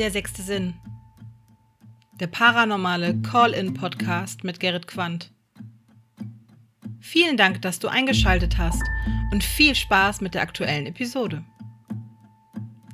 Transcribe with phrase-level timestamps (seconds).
[0.00, 0.72] Der sechste Sinn.
[2.20, 5.30] Der paranormale Call-in-Podcast mit Gerrit Quandt.
[7.00, 8.82] Vielen Dank, dass du eingeschaltet hast
[9.30, 11.44] und viel Spaß mit der aktuellen Episode.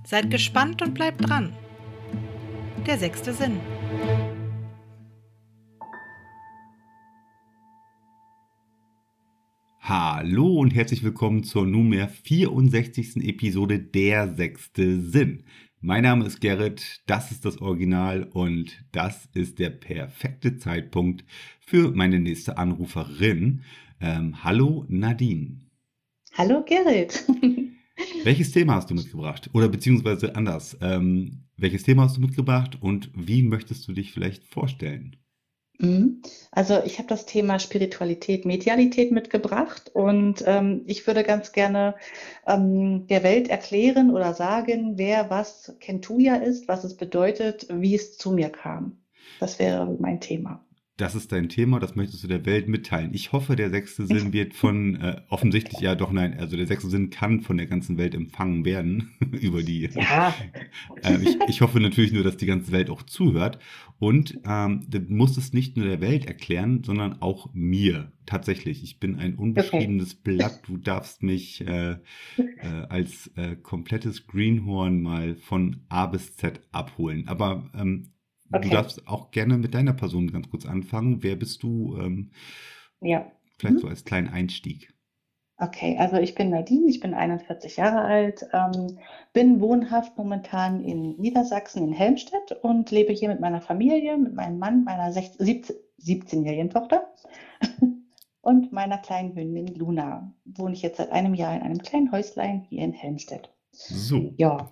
[0.04, 1.52] Seid gespannt und bleibt dran.
[2.88, 3.60] Der sechste Sinn.
[9.78, 13.18] Hallo und herzlich willkommen zur nunmehr 64.
[13.18, 15.44] Episode Der sechste Sinn.
[15.88, 21.24] Mein Name ist Gerrit, das ist das Original und das ist der perfekte Zeitpunkt
[21.60, 23.62] für meine nächste Anruferin.
[24.00, 25.60] Ähm, hallo Nadine.
[26.36, 27.24] Hallo Gerrit.
[28.24, 29.48] welches Thema hast du mitgebracht?
[29.52, 34.42] Oder beziehungsweise anders, ähm, welches Thema hast du mitgebracht und wie möchtest du dich vielleicht
[34.42, 35.14] vorstellen?
[35.78, 36.22] Mhm.
[36.50, 41.94] Also ich habe das Thema Spiritualität, Medialität mitgebracht und ähm, ich würde ganz gerne
[42.46, 48.16] ähm, der Welt erklären oder sagen, wer was Kentuya ist, was es bedeutet, wie es
[48.16, 49.02] zu mir kam.
[49.38, 50.65] Das wäre mein Thema
[50.96, 53.12] das ist dein Thema, das möchtest du der Welt mitteilen.
[53.12, 56.88] Ich hoffe, der sechste Sinn wird von, äh, offensichtlich, ja doch, nein, also der sechste
[56.88, 59.90] Sinn kann von der ganzen Welt empfangen werden über die.
[59.94, 60.34] Ja.
[61.02, 63.58] Äh, ich, ich hoffe natürlich nur, dass die ganze Welt auch zuhört.
[63.98, 68.12] Und ähm, du musst es nicht nur der Welt erklären, sondern auch mir.
[68.24, 70.36] Tatsächlich, ich bin ein unbeschriebenes okay.
[70.36, 70.60] Blatt.
[70.66, 71.96] Du darfst mich äh, äh,
[72.88, 77.28] als äh, komplettes Greenhorn mal von A bis Z abholen.
[77.28, 78.12] Aber ähm,
[78.52, 78.68] Okay.
[78.68, 81.22] Du darfst auch gerne mit deiner Person ganz kurz anfangen.
[81.22, 81.96] Wer bist du?
[81.98, 82.30] Ähm,
[83.00, 83.30] ja.
[83.58, 83.80] Vielleicht mhm.
[83.80, 84.92] so als kleinen Einstieg.
[85.58, 88.98] Okay, also ich bin Nadine, ich bin 41 Jahre alt, ähm,
[89.32, 94.58] bin wohnhaft momentan in Niedersachsen in Helmstedt und lebe hier mit meiner Familie, mit meinem
[94.58, 97.10] Mann, meiner 17-jährigen Tochter
[98.42, 100.34] und meiner kleinen Hündin Luna.
[100.44, 103.50] Wohne ich jetzt seit einem Jahr in einem kleinen Häuslein hier in Helmstedt.
[103.70, 104.34] So.
[104.36, 104.70] Ja,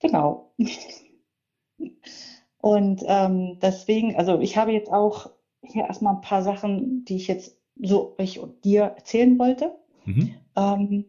[0.00, 0.52] genau.
[2.66, 5.30] Und ähm, deswegen, also ich habe jetzt auch
[5.62, 9.76] hier erstmal ein paar Sachen, die ich jetzt so ich dir erzählen wollte.
[10.04, 10.34] Mhm.
[10.56, 11.04] Ähm,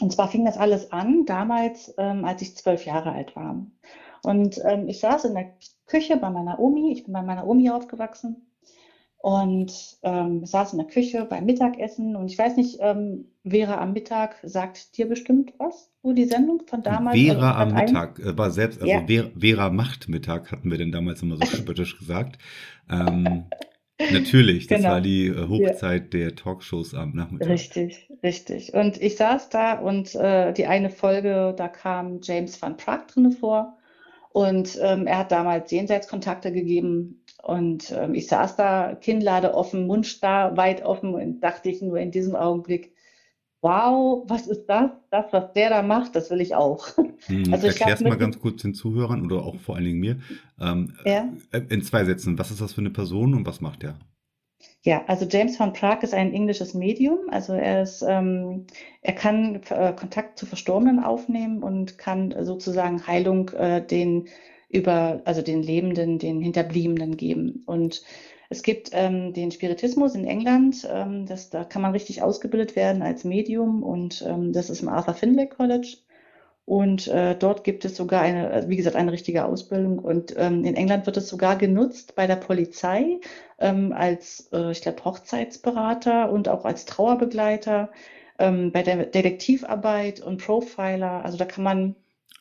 [0.00, 3.66] und zwar fing das alles an damals, ähm, als ich zwölf Jahre alt war.
[4.22, 5.52] Und ähm, ich saß in der
[5.84, 6.92] Küche bei meiner Omi.
[6.92, 8.49] Ich bin bei meiner Omi aufgewachsen
[9.22, 13.92] und ähm, saß in der Küche beim Mittagessen und ich weiß nicht, ähm, Vera am
[13.92, 17.18] Mittag sagt dir bestimmt was, so die Sendung von damals.
[17.18, 19.06] Vera also, am Mittag äh, war selbst, also ja.
[19.06, 22.38] Vera, Vera, macht Mittag, hatten wir denn damals immer so spöttisch gesagt.
[22.90, 23.44] Ähm,
[24.10, 24.90] natürlich, das genau.
[24.90, 26.20] war die äh, Hochzeit ja.
[26.20, 27.50] der Talkshows am Nachmittag.
[27.50, 28.72] Richtig, richtig.
[28.72, 33.32] Und ich saß da und äh, die eine Folge, da kam James van Praag drin
[33.32, 33.76] vor.
[34.32, 40.06] Und ähm, er hat damals Jenseitskontakte gegeben und ähm, ich saß da, Kinnlade offen, Mund
[40.06, 42.92] starr, weit offen und dachte ich nur in diesem Augenblick,
[43.62, 44.90] wow, was ist das?
[45.10, 46.88] Das, was der da macht, das will ich auch.
[47.26, 50.20] Hm, also Erklär's mal ganz kurz den Zuhörern oder auch vor allen Dingen mir.
[50.58, 51.28] Ähm, ja?
[51.52, 53.96] Äh, in zwei Sätzen, was ist das für eine Person und was macht er?
[54.82, 57.18] Ja, also James von Prague ist ein englisches Medium.
[57.30, 58.66] Also er ist, ähm,
[59.02, 64.28] er kann äh, Kontakt zu Verstorbenen aufnehmen und kann sozusagen Heilung äh, den
[64.70, 67.62] über, also den Lebenden, den Hinterbliebenen geben.
[67.66, 68.02] Und
[68.48, 73.02] es gibt ähm, den Spiritismus in England, ähm, das, da kann man richtig ausgebildet werden
[73.02, 75.98] als Medium und ähm, das ist im Arthur Findlay College.
[76.66, 79.98] Und äh, dort gibt es sogar eine, äh, wie gesagt, eine richtige Ausbildung.
[79.98, 83.18] Und ähm, in England wird es sogar genutzt bei der Polizei
[83.58, 87.90] ähm, als, äh, ich glaube, Hochzeitsberater und auch als Trauerbegleiter,
[88.38, 91.24] ähm, bei der Detektivarbeit und Profiler.
[91.24, 91.96] Also da kann man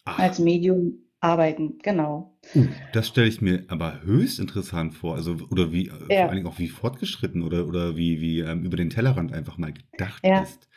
[0.05, 0.19] Ach.
[0.19, 2.37] als Medium arbeiten, genau.
[2.55, 5.15] Uh, das stelle ich mir aber höchst interessant vor.
[5.15, 6.21] Also, oder wie, äh, ja.
[6.21, 9.57] vor allen Dingen auch wie fortgeschritten oder, oder wie, wie ähm, über den Tellerrand einfach
[9.57, 10.41] mal gedacht ja.
[10.41, 10.67] ist.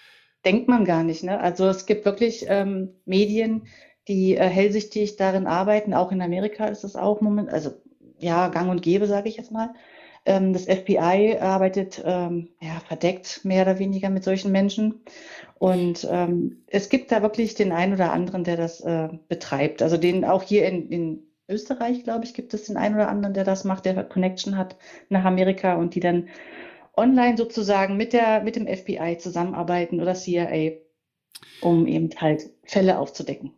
[0.44, 1.38] Denkt man gar nicht, ne?
[1.38, 3.62] Also es gibt wirklich ähm, Medien,
[4.08, 5.94] die äh, hellsichtig darin arbeiten.
[5.94, 7.70] Auch in Amerika ist es auch moment, also
[8.18, 9.70] ja, gang und gäbe, sage ich jetzt mal.
[10.24, 15.02] Ähm, das FBI arbeitet ähm, ja, verdeckt mehr oder weniger mit solchen Menschen.
[15.58, 19.82] Und ähm, es gibt da wirklich den einen oder anderen, der das äh, betreibt.
[19.82, 23.34] Also den auch hier in, in Österreich, glaube ich, gibt es den einen oder anderen,
[23.34, 24.76] der das macht, der Connection hat
[25.08, 26.28] nach Amerika und die dann
[26.96, 30.72] online sozusagen mit der mit dem FBI zusammenarbeiten oder CIA,
[31.60, 33.52] um eben halt Fälle aufzudecken.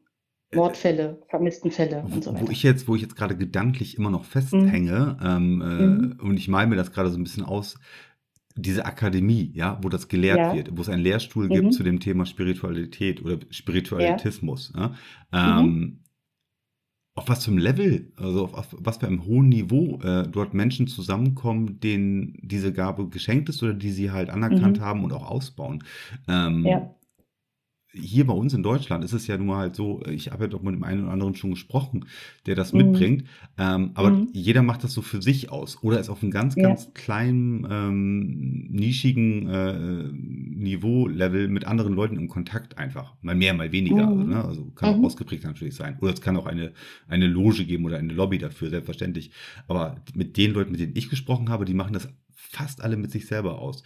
[0.54, 2.46] Mordfälle, Vermisstenfälle und so weiter.
[2.46, 5.26] Wo ich jetzt, wo ich jetzt gerade gedanklich immer noch festhänge, mhm.
[5.26, 6.20] ähm, äh, mhm.
[6.22, 7.78] und ich male mir das gerade so ein bisschen aus,
[8.56, 10.54] diese Akademie, ja, wo das gelehrt ja.
[10.54, 11.52] wird, wo es einen Lehrstuhl mhm.
[11.52, 14.72] gibt zu dem Thema Spiritualität oder Spiritualitismus.
[14.76, 14.94] Ja.
[15.32, 15.98] Ja, ähm, mhm.
[17.16, 20.54] auf was für einem Level, also auf, auf was für einem hohen Niveau äh, dort
[20.54, 24.82] Menschen zusammenkommen, denen diese Gabe geschenkt ist oder die sie halt anerkannt mhm.
[24.82, 25.82] haben und auch ausbauen.
[26.28, 26.94] Ähm, ja.
[27.94, 30.48] Hier bei uns in Deutschland ist es ja nun mal halt so, ich habe ja
[30.48, 32.06] doch mit dem einen oder anderen schon gesprochen,
[32.46, 32.78] der das mhm.
[32.78, 33.24] mitbringt,
[33.58, 34.28] ähm, aber mhm.
[34.32, 36.68] jeder macht das so für sich aus oder ist auf einem ganz, ja.
[36.68, 43.14] ganz kleinen, ähm, nischigen äh, Niveau-Level mit anderen Leuten im Kontakt einfach.
[43.22, 44.06] Mal mehr, mal weniger.
[44.06, 44.30] Mhm.
[44.30, 44.44] Ne?
[44.44, 45.04] Also kann auch mhm.
[45.04, 45.96] ausgeprägt natürlich sein.
[46.00, 46.72] Oder es kann auch eine,
[47.08, 49.30] eine Loge geben oder eine Lobby dafür, selbstverständlich.
[49.68, 53.10] Aber mit den Leuten, mit denen ich gesprochen habe, die machen das fast alle mit
[53.10, 53.82] sich selber aus.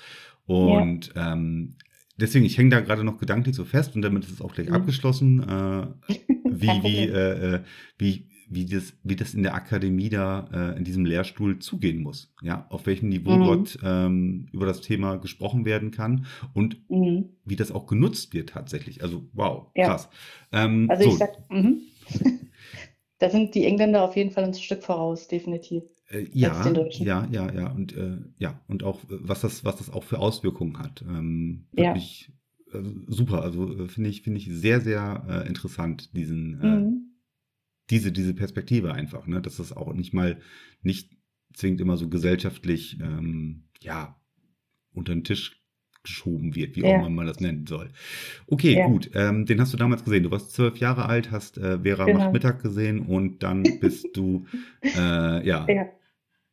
[0.46, 1.34] Und ja.
[1.34, 1.74] ähm,
[2.18, 4.68] deswegen, ich hänge da gerade noch gedanklich so fest und damit ist es auch gleich
[4.68, 4.74] mhm.
[4.74, 5.86] abgeschlossen, äh,
[6.44, 7.60] wie, wie, äh, äh,
[7.98, 12.34] wie, wie, das, wie das in der Akademie da äh, in diesem Lehrstuhl zugehen muss.
[12.42, 13.44] Ja, auf welchem Niveau mhm.
[13.44, 17.30] dort ähm, über das Thema gesprochen werden kann und mhm.
[17.44, 19.02] wie das auch genutzt wird tatsächlich.
[19.02, 19.88] Also wow, ja.
[19.88, 20.08] krass.
[20.52, 21.10] Ähm, also so.
[21.10, 21.80] ich sag, mhm.
[23.18, 25.84] da sind die Engländer auf jeden Fall ein Stück voraus, definitiv.
[26.08, 27.70] Äh, ja, ja, ja, ja.
[27.70, 31.02] Und äh, ja, und auch, äh, was das, was das auch für Auswirkungen hat.
[31.02, 32.32] Ähm, wirklich
[32.72, 32.80] ja.
[32.80, 33.42] äh, super.
[33.42, 37.10] Also äh, finde ich, finde ich sehr, sehr äh, interessant, diesen, mhm.
[37.90, 39.42] diese, diese Perspektive einfach, ne?
[39.42, 40.40] Dass das auch nicht mal
[40.82, 41.16] nicht
[41.54, 44.20] zwingend immer so gesellschaftlich ähm, ja
[44.92, 45.58] unter den Tisch
[46.02, 46.88] geschoben wird, wie ja.
[46.88, 47.90] auch immer man das nennen soll.
[48.46, 48.86] Okay, ja.
[48.86, 49.10] gut.
[49.14, 50.22] Ähm, den hast du damals gesehen.
[50.22, 52.18] Du warst zwölf Jahre alt, hast äh, Vera genau.
[52.18, 54.46] macht Mittag gesehen und dann bist du
[54.82, 55.86] äh, ja, ja,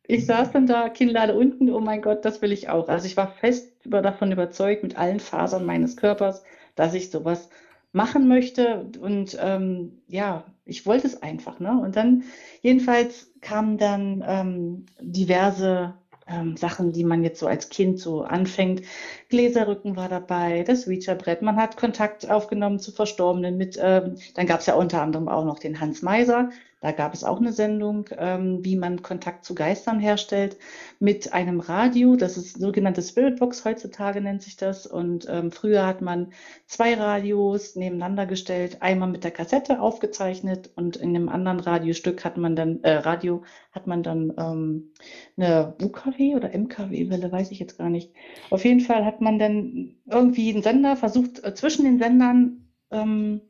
[0.08, 2.88] ich saß dann da, Kinnlade unten, oh mein Gott, das will ich auch.
[2.88, 6.42] Also ich war fest davon überzeugt, mit allen Fasern meines Körpers,
[6.74, 7.48] dass ich sowas
[7.92, 8.90] machen möchte.
[9.00, 11.60] Und ähm, ja, ich wollte es einfach.
[11.60, 11.80] Ne?
[11.80, 12.24] Und dann
[12.60, 15.94] jedenfalls kamen dann ähm, diverse
[16.28, 18.82] ähm, Sachen, die man jetzt so als Kind so anfängt.
[19.28, 21.42] Gläserrücken war dabei, das Reacherbrett.
[21.42, 25.44] Man hat Kontakt aufgenommen zu Verstorbenen mit, ähm, dann gab es ja unter anderem auch
[25.44, 26.50] noch den Hans Meiser,
[26.86, 30.56] da gab es auch eine Sendung, ähm, wie man Kontakt zu Geistern herstellt
[31.00, 32.14] mit einem Radio.
[32.14, 34.86] Das ist sogenannte Spiritbox heutzutage nennt sich das.
[34.86, 36.32] Und ähm, früher hat man
[36.68, 42.36] zwei Radios nebeneinander gestellt, einmal mit der Kassette aufgezeichnet und in einem anderen Radiostück hat
[42.36, 43.42] man dann äh, Radio
[43.72, 44.92] hat man dann ähm,
[45.36, 48.12] eine UKW oder MKW-Welle, weiß ich jetzt gar nicht.
[48.50, 53.40] Auf jeden Fall hat man dann irgendwie einen Sender versucht äh, zwischen den Sendern ähm,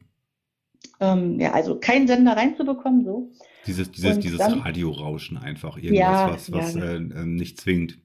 [1.00, 3.32] ähm, ja, also keinen Sender reinzubekommen, so.
[3.67, 7.99] Dieses, dieses, dieses dann, Radiorauschen einfach, irgendwas, ja, was, was ja, äh, ähm, nicht zwingend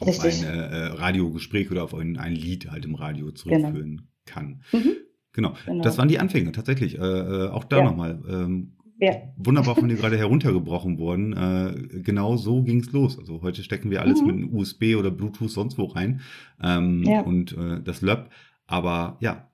[0.00, 0.46] auf Richtig.
[0.46, 3.36] ein äh, Radiogespräch oder auf ein, ein Lied halt im Radio genau.
[3.36, 4.02] zurückführen genau.
[4.24, 4.62] kann.
[4.72, 4.96] Mhm.
[5.32, 5.54] Genau.
[5.66, 5.84] genau.
[5.84, 6.98] das waren die Anfänge tatsächlich.
[6.98, 7.84] Äh, äh auch da ja.
[7.84, 8.22] nochmal.
[8.28, 9.14] Ähm, ja.
[9.36, 11.32] Wunderbar von dir gerade heruntergebrochen worden.
[11.32, 13.18] Äh, genau so ging es los.
[13.18, 14.26] Also heute stecken wir alles mhm.
[14.26, 16.20] mit einem USB oder Bluetooth sonst wo rein
[16.62, 17.20] ähm, ja.
[17.20, 18.28] und äh, das LÖP.
[18.66, 19.49] Aber ja,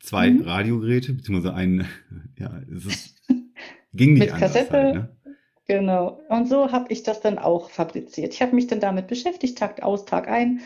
[0.00, 0.42] zwei mhm.
[0.42, 1.86] Radiogeräte, beziehungsweise ein,
[2.38, 3.22] ja, es ist,
[3.92, 4.52] ging nicht Mit anders.
[4.52, 4.72] Kassette.
[4.72, 5.16] Halt, ne?
[5.66, 6.20] Genau.
[6.28, 8.34] Und so habe ich das dann auch fabriziert.
[8.34, 10.60] Ich habe mich dann damit beschäftigt, Tag aus, Tag ein,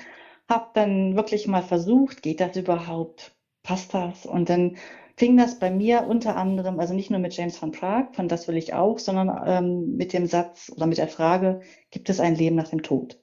[0.48, 3.34] habe dann wirklich mal versucht, geht das überhaupt?
[3.62, 4.24] Passt das?
[4.24, 4.76] Und dann
[5.16, 8.48] fing das bei mir unter anderem, also nicht nur mit James van Prague, von das
[8.48, 11.60] will ich auch, sondern ähm, mit dem Satz oder mit der Frage,
[11.90, 13.20] gibt es ein Leben nach dem Tod?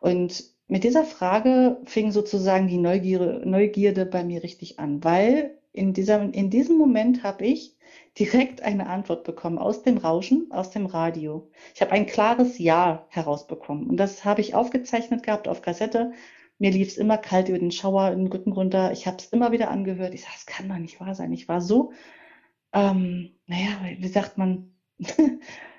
[0.00, 5.94] Und mit dieser Frage fing sozusagen die Neugierde, Neugierde bei mir richtig an, weil in,
[5.94, 7.76] dieser, in diesem Moment habe ich
[8.18, 11.50] direkt eine Antwort bekommen aus dem Rauschen, aus dem Radio.
[11.74, 16.12] Ich habe ein klares Ja herausbekommen und das habe ich aufgezeichnet gehabt auf Kassette.
[16.58, 18.92] Mir lief es immer kalt über den Schauer den Rücken runter.
[18.92, 20.12] Ich habe es immer wieder angehört.
[20.12, 21.32] Ich sage, das kann doch nicht wahr sein.
[21.32, 21.92] Ich war so,
[22.72, 23.68] ähm, naja,
[23.98, 24.72] wie sagt man,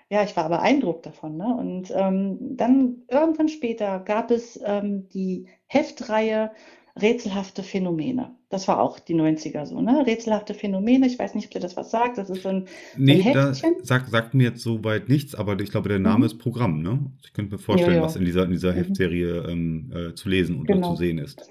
[0.09, 1.37] ja, ich war beeindruckt davon.
[1.37, 1.55] Ne?
[1.55, 6.51] Und ähm, dann irgendwann später gab es ähm, die Heftreihe
[6.99, 8.35] Rätselhafte Phänomene.
[8.49, 10.05] Das war auch die 90er so, ne?
[10.05, 11.05] Rätselhafte Phänomene.
[11.05, 12.17] Ich weiß nicht, ob dir das was sagt.
[12.17, 13.75] Das ist so ein, nee, ein Heftchen.
[13.77, 16.25] Da sagt, sagt mir jetzt soweit nichts, aber ich glaube, der Name mhm.
[16.25, 16.99] ist Programm, ne?
[17.23, 18.03] Ich könnte mir vorstellen, jo, jo.
[18.05, 18.77] was in dieser, in dieser mhm.
[18.77, 20.91] Heftserie ähm, äh, zu lesen und genau.
[20.91, 21.49] zu sehen ist.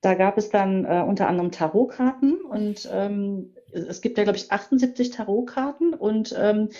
[0.00, 4.50] Da gab es dann äh, unter anderem Tarotkarten und ähm, es gibt ja, glaube ich,
[4.50, 6.70] 78 Tarotkarten und ähm,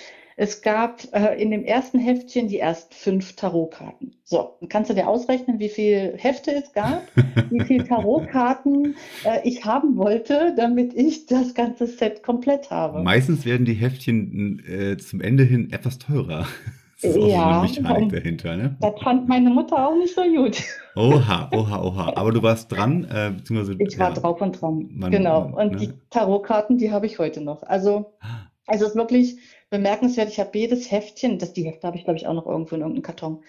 [0.43, 4.17] es gab äh, in dem ersten Heftchen die ersten fünf Tarotkarten.
[4.25, 7.05] So, dann kannst du dir ausrechnen, wie viele Hefte es gab,
[7.51, 13.05] wie viele Tarotkarten äh, ich haben wollte, damit ich das ganze Set komplett habe.
[13.05, 16.47] Meistens werden die Heftchen äh, zum Ende hin etwas teurer.
[17.01, 18.77] Das ist auch ja, so eine Mechanik dahinter, ne?
[18.81, 20.63] Das fand meine Mutter auch nicht so gut.
[20.95, 22.13] Oha, oha, oha.
[22.15, 23.75] Aber du warst dran, äh, beziehungsweise.
[23.81, 24.89] Ich war ja, drauf und dran.
[24.93, 25.47] Man, genau.
[25.47, 25.79] Und ne?
[25.79, 27.65] die Tarotkarten, die habe ich heute noch.
[27.65, 28.47] Also, ah.
[28.69, 29.37] also es ist wirklich
[29.73, 30.29] bemerkenswert.
[30.29, 32.83] Ich habe jedes Heftchen, das die Hefte habe ich, glaube ich, auch noch irgendwo in
[32.83, 33.43] irgendeinem Karton.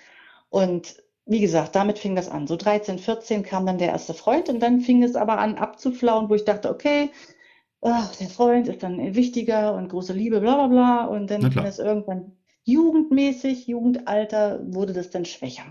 [0.49, 2.47] Und wie gesagt, damit fing das an.
[2.47, 6.29] So 13, 14 kam dann der erste Freund und dann fing es aber an abzuflauen,
[6.29, 7.11] wo ich dachte, okay,
[7.81, 11.05] ach, der Freund ist dann wichtiger und große Liebe, bla bla bla.
[11.05, 12.31] Und dann ging es irgendwann
[12.63, 15.65] jugendmäßig, Jugendalter, wurde das dann schwächer.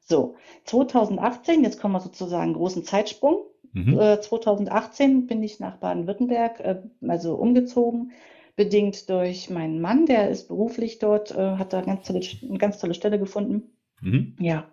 [0.00, 0.34] So,
[0.64, 3.44] 2018, jetzt kommen wir sozusagen großen Zeitsprung.
[3.72, 3.98] Mhm.
[3.98, 8.12] Äh, 2018 bin ich nach Baden-Württemberg, äh, also umgezogen,
[8.56, 12.58] bedingt durch meinen Mann, der ist beruflich dort, äh, hat da eine ganz tolle, eine
[12.58, 13.76] ganz tolle Stelle gefunden.
[14.00, 14.36] Mhm.
[14.38, 14.68] Ja.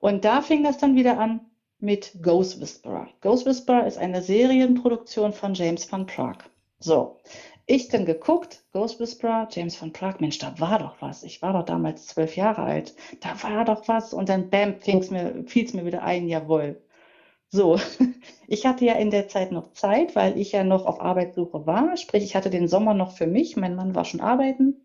[0.00, 1.40] Und da fing das dann wieder an
[1.78, 3.08] mit Ghost Whisperer.
[3.20, 6.44] Ghost Whisperer ist eine Serienproduktion von James van Prague.
[6.78, 7.18] So,
[7.66, 11.22] ich dann geguckt, Ghost Whisperer, James van Prague, Mensch, da war doch was.
[11.22, 12.94] Ich war doch damals zwölf Jahre alt.
[13.20, 14.12] Da war doch was.
[14.12, 16.82] Und dann bam, fing's mir, fiel's mir wieder ein, jawohl.
[17.52, 17.78] So,
[18.48, 21.96] ich hatte ja in der Zeit noch Zeit, weil ich ja noch auf Arbeitssuche war.
[21.98, 23.56] Sprich, ich hatte den Sommer noch für mich.
[23.56, 24.82] Mein Mann war schon arbeiten.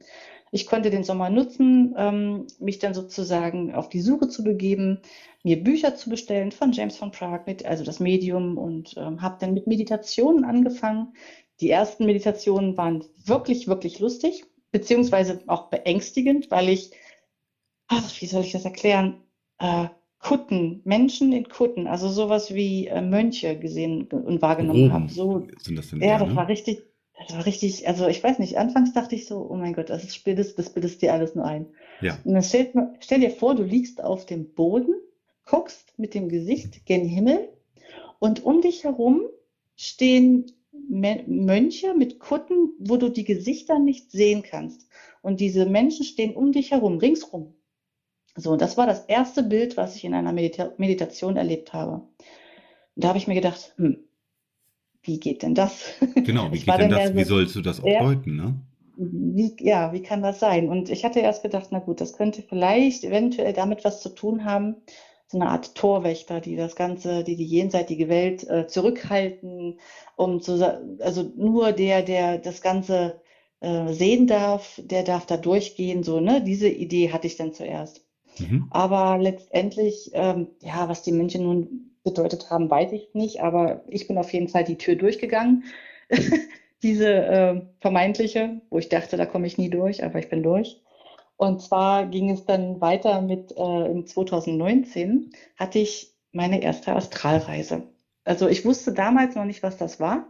[0.51, 5.01] Ich konnte den Sommer nutzen, ähm, mich dann sozusagen auf die Suche zu begeben,
[5.43, 9.37] mir Bücher zu bestellen von James von Prague, mit, also das Medium, und ähm, habe
[9.39, 11.13] dann mit Meditationen angefangen.
[11.59, 16.91] Die ersten Meditationen waren wirklich, wirklich lustig, beziehungsweise auch beängstigend, weil ich,
[17.87, 19.21] ach, wie soll ich das erklären,
[19.59, 19.87] äh,
[20.19, 25.09] Kutten, Menschen in Kutten, also sowas wie äh, Mönche gesehen und wahrgenommen habe.
[25.09, 26.35] So, sind das denn ja, das ne?
[26.35, 26.83] war richtig,
[27.19, 30.03] das war richtig, also ich weiß nicht, anfangs dachte ich so, oh mein Gott, das,
[30.03, 31.67] ist, das, das bildest dir alles nur ein.
[32.01, 32.17] Ja.
[32.23, 34.95] Und dann stell, stell dir vor, du liegst auf dem Boden,
[35.45, 37.49] guckst mit dem Gesicht gen Himmel
[38.19, 39.21] und um dich herum
[39.75, 40.51] stehen
[40.89, 44.87] Mönche mit Kutten, wo du die Gesichter nicht sehen kannst.
[45.21, 47.53] Und diese Menschen stehen um dich herum, ringsrum.
[48.37, 51.93] So, das war das erste Bild, was ich in einer Medita Meditation erlebt habe.
[51.93, 53.97] Und da habe ich mir gedacht, hm,
[55.01, 55.93] wie geht denn das?
[56.15, 57.15] Genau, wie geht denn das?
[57.15, 58.61] Wie sollst du das auch ja, deuten, ne?
[58.97, 60.69] Wie, ja, wie kann das sein?
[60.69, 64.45] Und ich hatte erst gedacht, na gut, das könnte vielleicht eventuell damit was zu tun
[64.45, 64.75] haben,
[65.27, 69.79] so eine Art Torwächter, die das Ganze, die die jenseitige Welt äh, zurückhalten,
[70.15, 73.21] um zu, also nur der, der das Ganze
[73.61, 76.43] äh, sehen darf, der darf da durchgehen, so, ne?
[76.43, 78.06] Diese Idee hatte ich dann zuerst.
[78.39, 78.67] Mhm.
[78.71, 84.07] Aber letztendlich, ähm, ja, was die München nun bedeutet haben, weiß ich nicht, aber ich
[84.07, 85.65] bin auf jeden Fall die Tür durchgegangen.
[86.83, 90.81] Diese äh, vermeintliche, wo ich dachte, da komme ich nie durch, aber ich bin durch.
[91.35, 97.83] Und zwar ging es dann weiter mit, äh, im 2019 hatte ich meine erste Astralreise.
[98.23, 100.27] Also ich wusste damals noch nicht, was das war.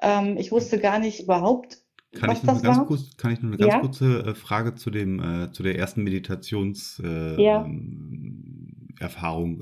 [0.00, 1.81] Ähm, ich wusste gar nicht überhaupt,
[2.12, 2.86] kann ich war.
[2.86, 3.80] kurz, kann ich noch eine ganz ja?
[3.80, 7.64] kurze äh, Frage zu dem, äh, zu der ersten Meditationserfahrung äh, ja.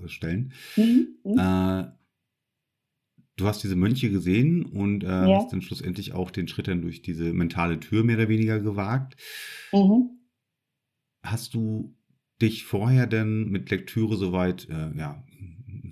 [0.02, 0.52] ähm, stellen?
[0.76, 1.08] Mhm.
[1.24, 1.38] Mhm.
[1.38, 1.92] Äh,
[3.36, 5.36] du hast diese Mönche gesehen und äh, ja.
[5.36, 9.16] hast dann schlussendlich auch den Schritt dann durch diese mentale Tür mehr oder weniger gewagt.
[9.72, 10.10] Mhm.
[11.22, 11.94] Hast du
[12.42, 15.22] dich vorher denn mit Lektüre soweit, äh, ja,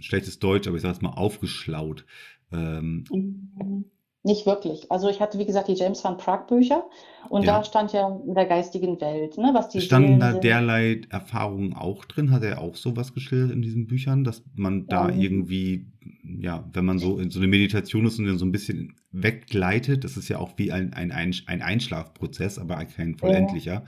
[0.01, 2.05] schlechtes Deutsch, aber ich sage es mal, aufgeschlaut?
[2.51, 3.85] Ähm, mhm.
[4.25, 4.91] Nicht wirklich.
[4.91, 6.85] Also ich hatte, wie gesagt, die James van Prague Bücher
[7.29, 7.59] und ja.
[7.59, 12.05] da stand ja in der geistigen Welt, ne, was die Standen da derlei Erfahrungen auch
[12.05, 12.33] drin?
[12.33, 15.17] Hat er auch sowas geschildert in diesen Büchern, dass man da ja.
[15.17, 15.87] irgendwie,
[16.25, 20.03] ja, wenn man so in so eine Meditation ist und dann so ein bisschen weggleitet,
[20.03, 23.85] das ist ja auch wie ein, ein, ein Einschlafprozess, aber kein vollendlicher.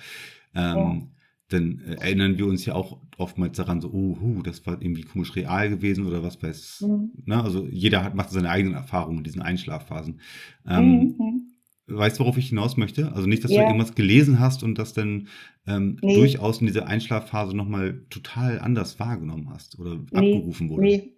[0.54, 0.76] Ja.
[0.76, 1.10] Ähm,
[1.52, 5.02] dann äh, erinnern wir uns ja auch oftmals daran, so, oh, hu, das war irgendwie
[5.02, 6.85] komisch real gewesen oder was weiß.
[6.87, 7.11] Mhm.
[7.26, 7.42] Ne?
[7.42, 10.21] Also jeder hat, macht seine eigenen Erfahrungen in diesen Einschlafphasen.
[10.69, 11.42] Ähm, mhm.
[11.87, 13.12] Weißt du, worauf ich hinaus möchte?
[13.12, 13.62] Also nicht, dass ja.
[13.62, 15.28] du irgendwas gelesen hast und das dann
[15.66, 16.14] ähm, nee.
[16.14, 20.35] durchaus in dieser Einschlafphase nochmal total anders wahrgenommen hast oder nee.
[20.35, 20.83] abgerufen wurde.
[20.83, 21.12] Nee.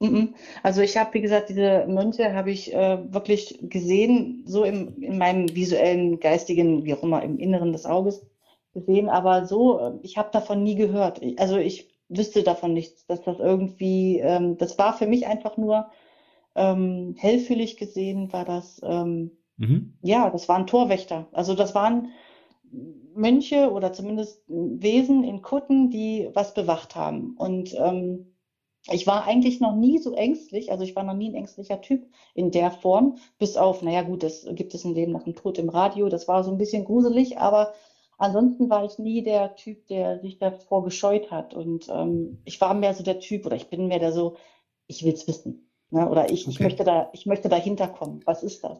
[0.00, 0.34] Mhm.
[0.62, 5.18] Also ich habe, wie gesagt, diese Mönche habe ich äh, wirklich gesehen, so im, in
[5.18, 8.22] meinem visuellen, geistigen, wie auch immer, im Inneren des Auges
[8.80, 11.20] gesehen, aber so, äh, ich habe davon nie gehört.
[11.38, 15.88] Also ich wüsste davon nichts, dass das irgendwie, ähm, das war für mich einfach nur
[16.54, 19.94] ähm, hellfühlig gesehen, war das, ähm, mhm.
[20.02, 21.28] ja, das waren Torwächter.
[21.32, 22.08] Also das waren
[23.14, 27.34] Mönche oder zumindest Wesen in Kutten, die was bewacht haben.
[27.36, 28.34] Und ähm,
[28.90, 32.06] ich war eigentlich noch nie so ängstlich, also ich war noch nie ein ängstlicher Typ
[32.34, 35.58] in der Form, bis auf, naja gut, das gibt es ein Leben nach dem Tod
[35.58, 37.74] im Radio, das war so ein bisschen gruselig, aber
[38.18, 41.54] Ansonsten war ich nie der Typ, der sich davor gescheut hat.
[41.54, 44.36] Und ähm, ich war mehr so der Typ, oder ich bin mehr der so,
[44.88, 45.70] ich will es wissen.
[45.90, 46.08] Ne?
[46.08, 46.50] Oder ich, okay.
[46.50, 48.20] ich, möchte da, ich möchte dahinter kommen.
[48.24, 48.78] Was ist das?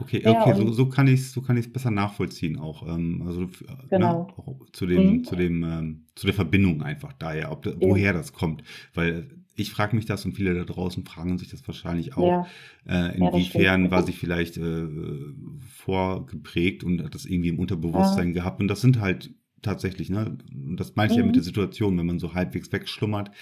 [0.00, 2.86] Okay, ja, okay, so, so kann ich es so besser nachvollziehen auch.
[2.86, 3.48] Ähm, also ne,
[3.90, 4.26] genau.
[4.26, 5.24] ne, auch zu dem, mhm.
[5.24, 8.62] zu dem, ähm, zu der Verbindung einfach daher, ob, woher das kommt.
[8.94, 12.46] Weil ich frage mich das und viele da draußen fragen sich das wahrscheinlich auch.
[12.86, 13.08] Ja.
[13.08, 14.86] Äh, inwiefern ja, war sie vielleicht äh,
[15.68, 18.60] vorgeprägt und hat das irgendwie im Unterbewusstsein gehabt?
[18.60, 20.38] Und das sind halt tatsächlich, ne,
[20.76, 21.22] das meine ich mhm.
[21.22, 23.32] ja mit der Situation, wenn man so halbwegs wegschlummert,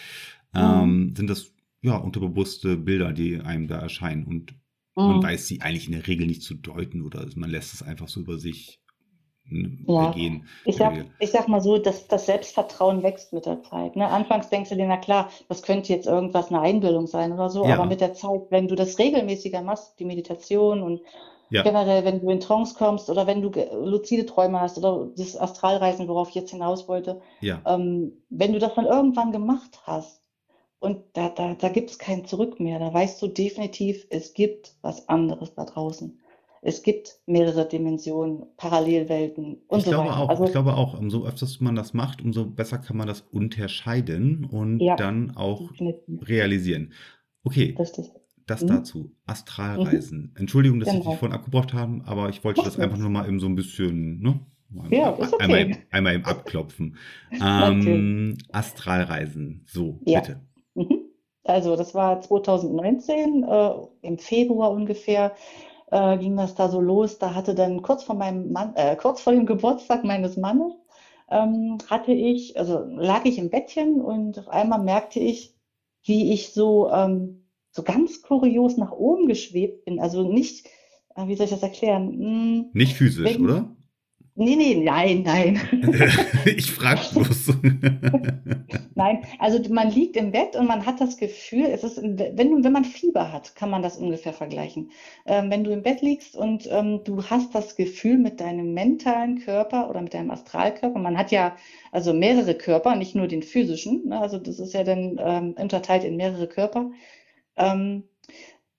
[0.54, 1.16] ähm, mhm.
[1.16, 4.24] sind das ja unterbewusste Bilder, die einem da erscheinen.
[4.24, 4.54] Und
[4.96, 5.06] mhm.
[5.06, 8.08] man weiß sie eigentlich in der Regel nicht zu deuten oder man lässt es einfach
[8.08, 8.80] so über sich
[9.86, 10.10] ja.
[10.10, 10.48] gehen.
[10.64, 13.94] Ich sag, ich sag mal so, dass das Selbstvertrauen wächst mit der Zeit.
[13.94, 14.08] Ne?
[14.08, 17.64] Anfangs denkst du dir, na klar, das könnte jetzt irgendwas eine Einbildung sein oder so,
[17.64, 17.74] ja.
[17.74, 21.00] aber mit der Zeit, wenn du das regelmäßiger machst, die Meditation und
[21.50, 21.62] ja.
[21.62, 23.50] generell, wenn du in Trance kommst oder wenn du
[23.84, 27.60] luzide Träume hast oder das Astralreisen, worauf ich jetzt hinaus wollte, ja.
[27.66, 30.25] ähm, wenn du das dann irgendwann gemacht hast
[30.78, 34.76] und da, da, da gibt es kein Zurück mehr, da weißt du definitiv, es gibt
[34.82, 36.20] was anderes da draußen
[36.66, 40.18] es gibt mehrere Dimensionen, Parallelwelten und ich so glaube weiter.
[40.18, 43.20] Auch, also, ich glaube auch, umso öfter man das macht, umso besser kann man das
[43.20, 46.28] unterscheiden und ja, dann auch definitiv.
[46.28, 46.92] realisieren.
[47.44, 48.10] Okay, Richtig.
[48.46, 48.66] das mhm.
[48.66, 49.12] dazu.
[49.26, 50.20] Astralreisen.
[50.20, 50.32] Mhm.
[50.34, 51.02] Entschuldigung, dass genau.
[51.02, 53.46] ich dich vorhin abgebracht habe, aber ich wollte Mach das einfach nur mal eben so
[53.46, 54.40] ein bisschen, ne?
[54.90, 55.44] Ja, ist okay.
[55.44, 56.96] einmal, einmal im Abklopfen.
[57.40, 60.18] ähm, Astralreisen, so, ja.
[60.18, 60.40] bitte.
[61.48, 63.70] Also, das war 2019, äh,
[64.02, 65.32] im Februar ungefähr
[65.90, 67.18] äh, ging das da so los.
[67.18, 70.72] Da hatte dann kurz vor meinem Mann, äh, kurz vor dem Geburtstag meines Mannes,
[71.30, 75.54] ähm, hatte ich, also lag ich im Bettchen und auf einmal merkte ich,
[76.04, 79.98] wie ich so, ähm, so ganz kurios nach oben geschwebt bin.
[80.00, 80.66] Also nicht,
[81.14, 82.12] äh, wie soll ich das erklären?
[82.12, 83.75] Hm, nicht physisch, wenn, oder?
[84.38, 85.58] Nee, nee, nein, nein.
[86.44, 87.54] ich frage bloß.
[88.94, 92.72] nein, also man liegt im Bett und man hat das Gefühl, es ist, wenn, wenn
[92.72, 94.90] man Fieber hat, kann man das ungefähr vergleichen.
[95.24, 99.38] Ähm, wenn du im Bett liegst und ähm, du hast das Gefühl mit deinem mentalen
[99.38, 101.56] Körper oder mit deinem Astralkörper, man hat ja
[101.90, 104.20] also mehrere Körper, nicht nur den physischen, ne?
[104.20, 106.90] also das ist ja dann ähm, unterteilt in mehrere Körper,
[107.56, 108.04] ähm,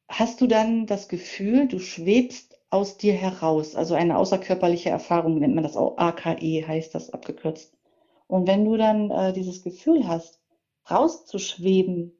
[0.07, 3.75] hast du dann das Gefühl, du schwebst aus dir heraus.
[3.75, 5.97] Also eine außerkörperliche Erfahrung nennt man das auch.
[5.97, 7.73] AKE heißt das abgekürzt.
[8.27, 10.41] Und wenn du dann äh, dieses Gefühl hast,
[10.89, 12.13] rauszuschweben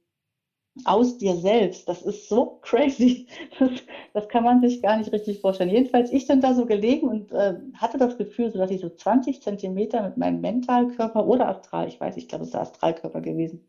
[0.85, 3.27] aus dir selbst, das ist so crazy.
[3.59, 3.71] Das,
[4.13, 5.69] das kann man sich gar nicht richtig vorstellen.
[5.69, 8.89] Jedenfalls, ich bin da so gelegen und äh, hatte das Gefühl, so dass ich so
[8.89, 13.21] 20 Zentimeter mit meinem Mentalkörper oder Astral, ich weiß, ich glaube, es ist der Astralkörper
[13.21, 13.67] gewesen,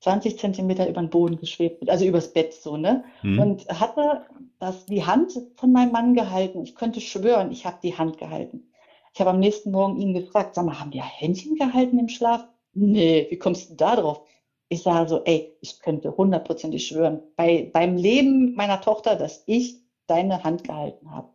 [0.00, 3.04] 20 Zentimeter über den Boden geschwebt, also übers Bett so, ne?
[3.22, 3.38] Mhm.
[3.38, 4.22] Und hatte
[4.58, 6.62] das, die Hand von meinem Mann gehalten.
[6.62, 8.70] Ich könnte schwören, ich habe die Hand gehalten.
[9.14, 12.46] Ich habe am nächsten Morgen ihn gefragt, sag mal, haben wir Händchen gehalten im Schlaf?
[12.74, 14.20] Nee, wie kommst du da drauf?
[14.68, 19.80] Ich sage so, ey, ich könnte hundertprozentig schwören, bei, beim Leben meiner Tochter, dass ich
[20.06, 21.30] deine Hand gehalten habe.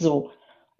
[0.00, 0.30] So.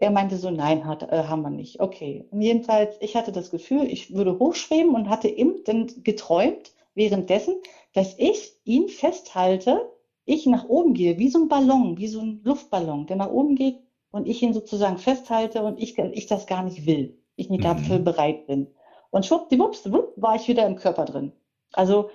[0.01, 1.81] Er meinte so, nein, hat, äh, haben wir nicht.
[1.81, 2.25] Okay.
[2.31, 7.55] Und jedenfalls, ich hatte das Gefühl, ich würde hochschweben und hatte eben dann geträumt, währenddessen,
[7.95, 9.91] dass ich ihn festhalte,
[10.27, 13.55] ich nach oben gehe, wie so ein Ballon, wie so ein Luftballon, der nach oben
[13.55, 13.79] geht
[14.11, 17.65] und ich ihn sozusagen festhalte und ich, ich das gar nicht will, ich nicht mhm.
[17.65, 18.67] dafür bereit bin.
[19.11, 21.33] Und schwuppdiwupps, wupp, war ich wieder im Körper drin.
[21.73, 22.11] Also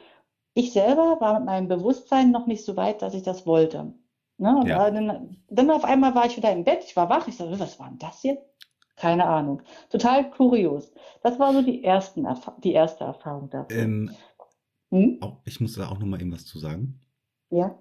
[0.54, 3.94] ich selber war mit meinem Bewusstsein noch nicht so weit, dass ich das wollte.
[4.38, 4.64] Ne?
[4.68, 4.92] Ja.
[4.92, 7.80] Dann, dann, auf einmal war ich wieder im Bett, ich war wach, ich sagte, was
[7.80, 8.46] war denn das jetzt?
[8.96, 9.64] Keine Ahnung.
[9.90, 10.94] Total kurios.
[11.24, 12.28] Das war so die, ersten,
[12.64, 13.82] die erste Erfahrung dafür.
[13.82, 14.12] Ähm,
[14.94, 15.20] hm?
[15.46, 17.00] ich muss da auch noch mal eben was zu sagen.
[17.50, 17.80] Ja.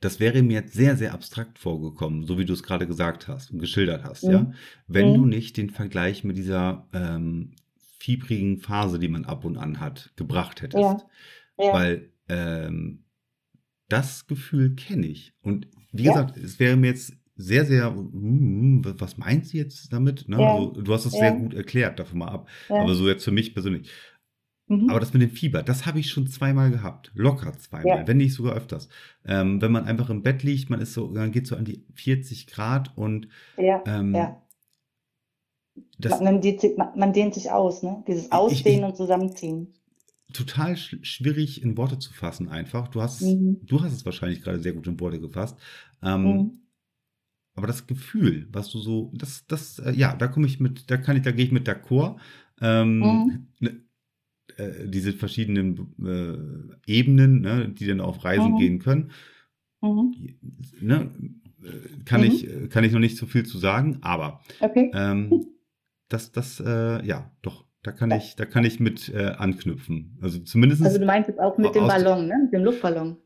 [0.00, 3.50] Das wäre mir jetzt sehr, sehr abstrakt vorgekommen, so wie du es gerade gesagt hast
[3.50, 4.30] und geschildert hast, mhm.
[4.30, 4.52] ja.
[4.86, 5.14] Wenn mhm.
[5.14, 7.52] du nicht den Vergleich mit dieser ähm,
[7.98, 10.82] fiebrigen Phase, die man ab und an hat, gebracht hättest.
[10.82, 11.02] Ja.
[11.58, 11.72] Ja.
[11.72, 13.04] Weil ähm,
[13.88, 15.32] das Gefühl kenne ich.
[15.42, 16.12] Und wie ja.
[16.12, 20.28] gesagt, es wäre mir jetzt sehr, sehr, hm, was meinst du jetzt damit?
[20.28, 20.36] Ne?
[20.36, 22.48] Also, du hast es sehr gut erklärt, davon mal ab.
[22.68, 23.90] Aber so jetzt für mich persönlich.
[24.66, 24.88] Mhm.
[24.88, 27.10] Aber das mit dem Fieber, das habe ich schon zweimal gehabt.
[27.14, 28.06] Locker zweimal, ja.
[28.06, 28.88] wenn nicht sogar öfters.
[29.26, 31.84] Ähm, wenn man einfach im Bett liegt, man ist so, dann geht so an die
[31.94, 34.40] 40 Grad und ja, ähm, ja.
[35.98, 38.04] Das, man, dehnt sich, man, man, dehnt sich aus, ne?
[38.06, 39.74] Dieses Ausdehnen ich, ich, und Zusammenziehen.
[40.32, 42.88] Total sch schwierig in Worte zu fassen, einfach.
[42.88, 43.58] Du hast, mhm.
[43.62, 45.58] du hast es wahrscheinlich gerade sehr gut in Worte gefasst.
[46.02, 46.58] Ähm, mhm.
[47.56, 50.96] Aber das Gefühl, was du so, das, das, äh, ja, da komme ich mit, da
[50.96, 52.16] kann ich, da gehe ich mit d'accord.
[52.60, 53.46] Ähm, mhm.
[53.60, 53.83] Ne,
[54.56, 55.94] äh, diese verschiedenen
[56.86, 58.58] äh, Ebenen, ne, die dann auf Reisen mhm.
[58.58, 59.10] gehen können.
[59.80, 60.14] Mhm.
[60.80, 61.10] Ne,
[61.62, 62.26] äh, kann, mhm.
[62.26, 64.90] ich, äh, kann ich noch nicht so viel zu sagen, aber okay.
[64.94, 65.46] ähm,
[66.08, 70.18] das, das, äh, ja, doch, da kann ich, da kann ich mit äh, anknüpfen.
[70.20, 70.82] Also zumindest.
[70.82, 72.34] Also du meinst jetzt auch mit dem Ballon, ne?
[72.44, 73.16] Mit dem Luftballon.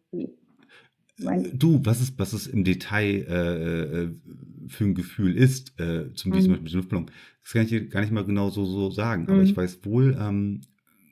[1.52, 6.56] Du, was es, was es im Detail äh, für ein Gefühl ist, äh, zum Beispiel
[6.56, 6.62] mhm.
[6.62, 7.10] mit dem Luftballon,
[7.42, 9.28] das kann ich gar nicht mal genau so, so sagen.
[9.28, 9.56] Aber ich mhm.
[9.56, 10.60] weiß wohl, ähm,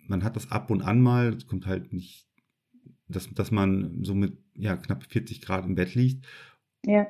[0.09, 2.29] man hat das ab und an mal, es kommt halt nicht,
[3.09, 6.27] dass, dass man so mit ja, knapp 40 Grad im Bett liegt.
[6.85, 7.07] Ja.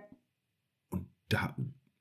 [0.89, 1.55] Und da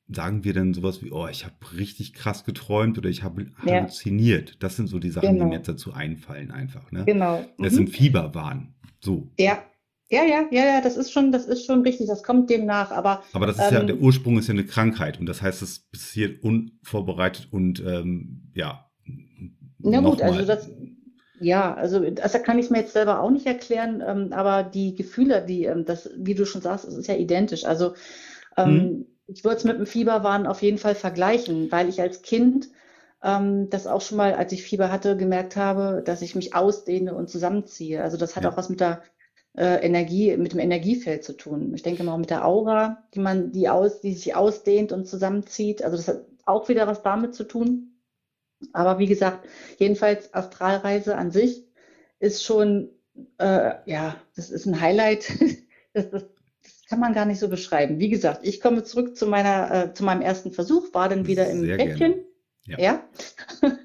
[0.08, 4.52] sagen wir dann sowas wie, oh, ich habe richtig krass geträumt oder ich habe halluziniert.
[4.52, 4.56] Ja.
[4.60, 5.46] Das sind so die Sachen, genau.
[5.46, 6.92] die mir jetzt dazu einfallen einfach.
[6.92, 7.06] Ne?
[7.06, 7.46] Genau.
[7.58, 7.78] Das mhm.
[7.78, 8.76] sind Fieberwahn.
[9.02, 9.32] So.
[9.40, 9.64] Ja,
[10.10, 12.92] Ja, ja, ja, ja, das ist schon, das ist schon richtig, das kommt dem nach,
[12.92, 13.24] aber.
[13.34, 15.80] Aber das ist ähm, ja, der Ursprung ist ja eine Krankheit und das heißt, es
[15.92, 18.92] passiert unvorbereitet und ähm, ja.
[19.80, 20.70] Na gut, also das,
[21.40, 25.44] ja, also das kann ich mir jetzt selber auch nicht erklären, ähm, aber die Gefühle,
[25.46, 27.66] die, ähm, das, wie du schon sagst, es ist ja identisch.
[27.66, 27.94] Also
[28.58, 29.06] ähm, hm.
[29.28, 32.70] ich würde es mit dem Fieberwahn auf jeden Fall vergleichen, weil ich als Kind
[33.24, 37.14] ähm, das auch schon mal, als ich Fieber hatte, gemerkt habe, dass ich mich ausdehne
[37.16, 38.02] und zusammenziehe.
[38.02, 38.52] Also das hat ja.
[38.52, 39.02] auch was mit der
[39.58, 41.74] äh, Energie, mit dem Energiefeld zu tun.
[41.74, 45.08] Ich denke mal auch mit der Aura, die man, die aus, die sich ausdehnt und
[45.08, 45.84] zusammenzieht.
[45.84, 47.95] Also das hat auch wieder was damit zu tun.
[48.74, 51.66] Aber wie gesagt, jedenfalls Astralreise an sich
[52.20, 52.90] ist schon,
[53.38, 55.30] äh, ja, das ist ein Highlight.
[55.94, 56.24] das, das,
[56.64, 57.98] das, kann man gar nicht so beschreiben.
[57.98, 61.50] Wie gesagt, ich komme zurück zu meiner, äh, zu meinem ersten Versuch, war dann wieder
[61.50, 62.26] im Sehr Bettchen.
[62.66, 62.80] Ja.
[62.80, 63.10] ja.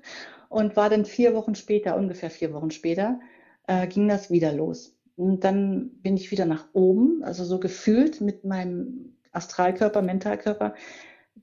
[0.51, 3.21] und war dann vier Wochen später, ungefähr vier Wochen später,
[3.67, 4.99] äh, ging das wieder los.
[5.17, 10.75] Und dann bin ich wieder nach oben, also so gefühlt mit meinem Astralkörper, Mentalkörper,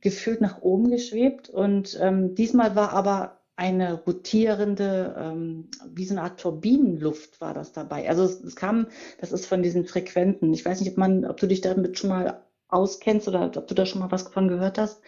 [0.02, 1.50] gefühlt nach oben geschwebt.
[1.50, 7.74] Und ähm, diesmal war aber eine rotierende, ähm, wie so eine Art Turbinenluft war das
[7.74, 8.08] dabei.
[8.08, 8.88] Also es, es, kam,
[9.20, 10.54] das ist von diesen Frequenzen.
[10.54, 13.74] Ich weiß nicht, ob man, ob du dich damit schon mal auskennst oder ob du
[13.74, 15.02] da schon mal was davon gehört hast.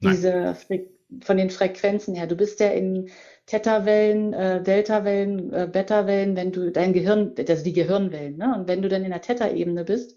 [0.00, 0.12] Nein.
[0.12, 0.86] Diese Fre
[1.20, 2.26] von den Frequenzen her.
[2.26, 3.10] Du bist ja in
[3.46, 8.52] Theta-Wellen, äh, Delta-Wellen, äh, Beta-Wellen, wenn du dein Gehirn, das sind die Gehirnwellen, ne?
[8.56, 10.16] Und wenn du dann in der Theta-Ebene bist,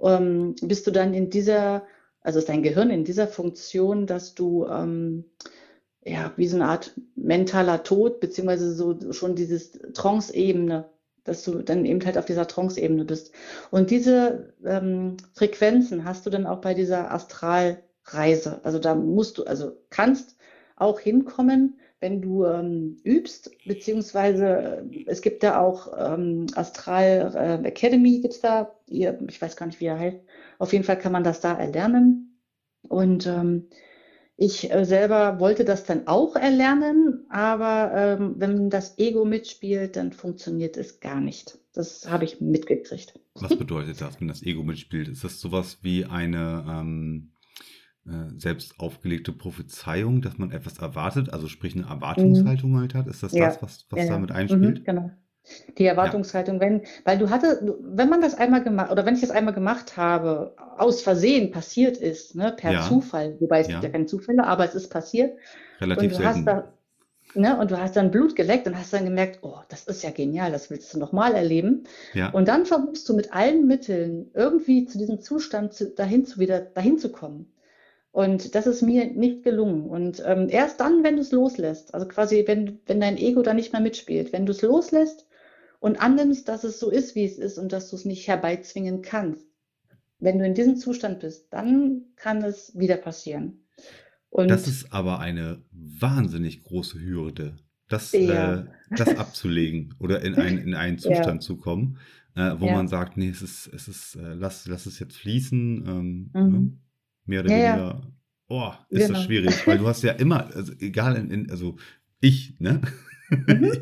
[0.00, 1.86] ähm, bist du dann in dieser,
[2.26, 5.26] also ist dein Gehirn in dieser Funktion, dass du ähm,
[6.04, 10.90] ja wie so eine Art mentaler Tod, beziehungsweise so schon dieses Trance-Ebene,
[11.22, 13.32] dass du dann eben halt auf dieser Trance-Ebene bist.
[13.70, 18.60] Und diese ähm, Frequenzen hast du dann auch bei dieser Astralreise.
[18.64, 20.36] Also da musst du, also kannst
[20.74, 27.68] auch hinkommen, wenn du ähm, übst, beziehungsweise äh, es gibt da auch ähm, Astral äh,
[27.68, 30.18] Academy, gibt es da, ihr, ich weiß gar nicht, wie er heißt.
[30.58, 32.40] Auf jeden Fall kann man das da erlernen.
[32.88, 33.68] Und ähm,
[34.36, 40.12] ich äh, selber wollte das dann auch erlernen, aber ähm, wenn das Ego mitspielt, dann
[40.12, 41.58] funktioniert es gar nicht.
[41.72, 43.18] Das habe ich mitgekriegt.
[43.34, 45.08] Was bedeutet das, wenn das Ego mitspielt?
[45.08, 47.32] Ist das sowas wie eine ähm,
[48.06, 52.80] äh, selbst aufgelegte Prophezeiung, dass man etwas erwartet, also sprich eine Erwartungshaltung mhm.
[52.80, 53.06] halt hat?
[53.06, 53.46] Ist das ja.
[53.46, 54.10] das, was, was ja.
[54.10, 54.80] damit einspielt?
[54.80, 55.10] Mhm, genau.
[55.78, 56.60] Die Erwartungshaltung, ja.
[56.60, 59.96] wenn, weil du hatte, wenn man das einmal gemacht, oder wenn ich das einmal gemacht
[59.96, 62.82] habe, aus Versehen passiert ist, ne, per ja.
[62.82, 65.38] Zufall, wobei es gibt ja keine Zufälle, aber es ist passiert.
[65.80, 66.28] Relativ und du selten.
[66.28, 66.72] Hast da,
[67.34, 70.10] ne, und du hast dann Blut geleckt und hast dann gemerkt, oh, das ist ja
[70.10, 71.84] genial, das willst du nochmal erleben.
[72.14, 72.30] Ja.
[72.30, 76.60] Und dann versuchst du mit allen Mitteln irgendwie zu diesem Zustand zu, dahin zu wieder
[76.60, 77.52] dahin zu kommen.
[78.16, 79.90] Und das ist mir nicht gelungen.
[79.90, 83.52] Und ähm, erst dann, wenn du es loslässt, also quasi, wenn, wenn dein Ego da
[83.52, 85.25] nicht mehr mitspielt, wenn du es loslässt
[85.86, 89.02] und annimmst, dass es so ist, wie es ist und dass du es nicht herbeizwingen
[89.02, 89.46] kannst,
[90.18, 93.60] wenn du in diesem Zustand bist, dann kann es wieder passieren.
[94.28, 98.54] Und das ist aber eine wahnsinnig große Hürde, das, ja.
[98.54, 98.64] äh,
[98.96, 101.46] das abzulegen oder in, ein, in einen Zustand ja.
[101.46, 101.98] zu kommen,
[102.34, 102.72] äh, wo ja.
[102.72, 105.84] man sagt, nee, es ist, es ist, äh, lass, lass es jetzt fließen.
[105.86, 106.50] Ähm, mhm.
[106.50, 106.72] ne?
[107.26, 108.02] mehr oder weniger.
[108.48, 109.14] Oh, ist genau.
[109.14, 111.76] das schwierig, weil du hast ja immer, also egal, in, in, also
[112.18, 112.80] ich, ne?
[113.30, 113.72] Mhm.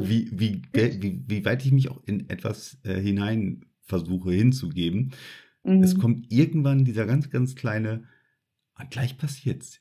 [0.00, 5.12] wie, wie, wie, wie weit ich mich auch in etwas äh, hinein versuche hinzugeben,
[5.62, 5.82] mhm.
[5.82, 8.04] es kommt irgendwann dieser ganz, ganz kleine,
[8.74, 9.80] ah, gleich passiert's,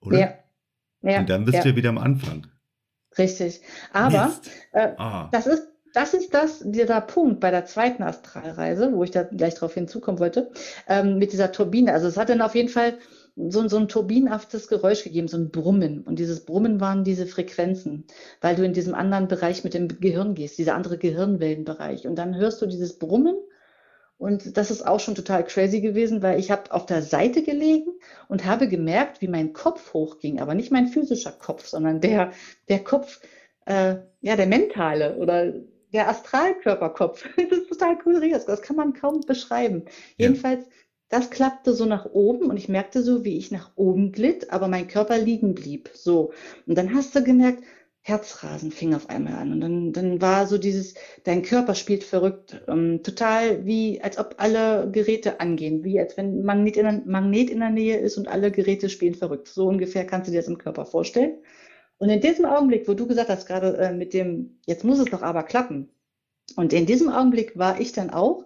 [0.00, 0.18] oder?
[0.18, 0.34] Ja.
[1.02, 1.20] ja.
[1.20, 1.62] Und dann bist ja.
[1.62, 2.46] du ja wieder am Anfang.
[3.18, 3.60] Richtig.
[3.92, 4.34] Aber
[4.72, 5.28] äh, ah.
[5.32, 9.54] das ist das ist das, dieser Punkt bei der zweiten Astralreise, wo ich da gleich
[9.54, 10.50] drauf hinzukommen wollte,
[10.88, 11.92] ähm, mit dieser Turbine.
[11.92, 12.98] Also es hat dann auf jeden Fall
[13.36, 16.02] so, so ein turbinenhaftes Geräusch gegeben, so ein Brummen.
[16.02, 18.06] Und dieses Brummen waren diese Frequenzen,
[18.40, 22.06] weil du in diesem anderen Bereich mit dem Gehirn gehst, dieser andere Gehirnwellenbereich.
[22.06, 23.36] Und dann hörst du dieses Brummen
[24.16, 27.90] und das ist auch schon total crazy gewesen, weil ich habe auf der Seite gelegen
[28.28, 32.32] und habe gemerkt, wie mein Kopf hochging, aber nicht mein physischer Kopf, sondern der,
[32.68, 33.20] der Kopf,
[33.66, 35.52] äh, ja, der mentale oder
[35.92, 37.28] der Astralkörperkopf.
[37.36, 38.46] Das ist total kurios.
[38.46, 39.84] Das kann man kaum beschreiben.
[40.16, 40.28] Ja.
[40.28, 40.64] Jedenfalls,
[41.08, 44.68] das klappte so nach oben und ich merkte so, wie ich nach oben glitt, aber
[44.68, 45.90] mein Körper liegen blieb.
[45.94, 46.32] So.
[46.66, 47.62] Und dann hast du gemerkt,
[48.06, 49.52] Herzrasen fing auf einmal an.
[49.52, 52.62] Und dann, dann war so dieses, dein Körper spielt verrückt.
[52.68, 55.84] Ähm, total wie, als ob alle Geräte angehen.
[55.84, 59.14] Wie als wenn Magnet in, der, Magnet in der Nähe ist und alle Geräte spielen
[59.14, 59.48] verrückt.
[59.48, 61.38] So ungefähr kannst du dir das im Körper vorstellen.
[61.96, 65.06] Und in diesem Augenblick, wo du gesagt hast, gerade äh, mit dem, jetzt muss es
[65.06, 65.88] doch aber klappen.
[66.56, 68.44] Und in diesem Augenblick war ich dann auch,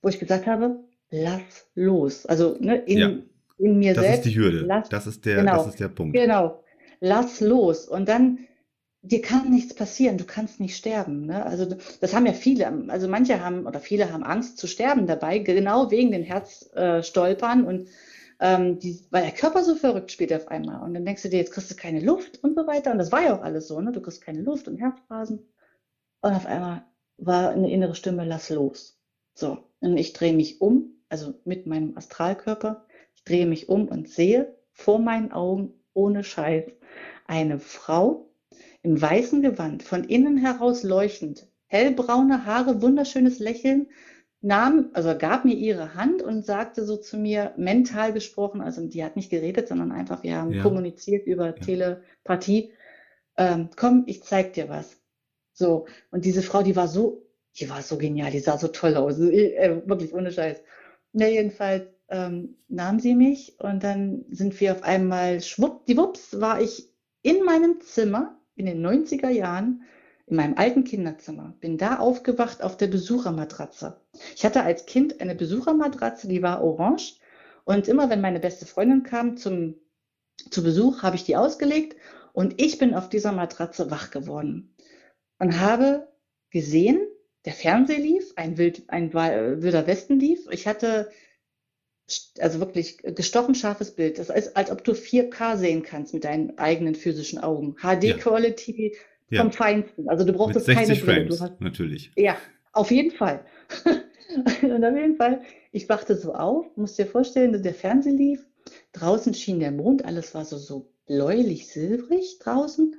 [0.00, 0.82] wo ich gesagt habe,
[1.14, 2.26] lass los.
[2.26, 3.10] Also ne, in, ja.
[3.58, 4.18] in mir das selbst.
[4.20, 4.60] Das ist die Hürde.
[4.66, 6.14] Lass, das, ist der, genau, das ist der Punkt.
[6.14, 6.62] Genau.
[7.00, 7.88] Lass los.
[7.88, 8.38] Und dann
[9.02, 11.26] dir kann nichts passieren, du kannst nicht sterben.
[11.26, 11.44] Ne?
[11.44, 15.38] Also das haben ja viele, also manche haben oder viele haben Angst zu sterben dabei,
[15.40, 17.88] genau wegen den Herzstolpern und
[18.40, 20.82] ähm, die, weil der Körper so verrückt spielt auf einmal.
[20.82, 22.92] Und dann denkst du dir, jetzt kriegst du keine Luft und so weiter.
[22.92, 23.92] Und das war ja auch alles so, ne?
[23.92, 25.46] Du kriegst keine Luft und Herzrasen.
[26.20, 26.84] Und auf einmal
[27.18, 28.98] war eine innere Stimme, lass los.
[29.34, 34.08] So, und ich drehe mich um, also mit meinem Astralkörper, ich drehe mich um und
[34.08, 36.64] sehe vor meinen Augen ohne Scheiß
[37.26, 38.30] eine Frau
[38.82, 43.88] im weißen Gewand, von innen heraus leuchtend, hellbraune Haare, wunderschönes Lächeln,
[44.44, 49.02] nahm, also gab mir ihre Hand und sagte so zu mir, mental gesprochen, also die
[49.02, 50.62] hat nicht geredet, sondern einfach, wir haben ja.
[50.62, 51.52] kommuniziert über ja.
[51.52, 52.72] Telepathie,
[53.38, 55.00] ähm, komm, ich zeig dir was.
[55.54, 57.26] So, und diese Frau, die war so,
[57.58, 60.62] die war so genial, die sah so toll aus, äh, wirklich ohne Scheiß.
[61.16, 66.92] Na, jedenfalls ähm, nahm sie mich und dann sind wir auf einmal, schwuppdiwupps, war ich
[67.22, 69.84] in meinem Zimmer in den 90er Jahren
[70.26, 74.00] in meinem alten Kinderzimmer, bin da aufgewacht auf der Besuchermatratze.
[74.34, 77.20] Ich hatte als Kind eine Besuchermatratze, die war orange
[77.64, 79.76] und immer wenn meine beste Freundin kam zum,
[80.50, 81.96] zu Besuch, habe ich die ausgelegt
[82.32, 84.74] und ich bin auf dieser Matratze wach geworden
[85.38, 86.08] und habe
[86.50, 87.06] gesehen,
[87.44, 90.46] der Fernseher lief, ein, Wild, ein wilder Westen lief.
[90.50, 91.10] Ich hatte
[92.38, 94.18] also wirklich gestochen scharfes Bild.
[94.18, 97.76] Das ist, als ob du 4K sehen kannst mit deinen eigenen physischen Augen.
[97.76, 98.96] HD-Quality
[99.30, 99.42] ja.
[99.42, 100.08] vom Feinsten.
[100.08, 102.10] Also du brauchst mit 60 keine Frames, hast, natürlich.
[102.16, 102.36] Ja,
[102.72, 103.44] auf jeden Fall.
[104.62, 108.44] und auf jeden Fall, ich wachte so auf, musst dir vorstellen, der Fernseher lief.
[108.92, 112.96] Draußen schien der Mond, alles war so, so bläulich silbrig draußen.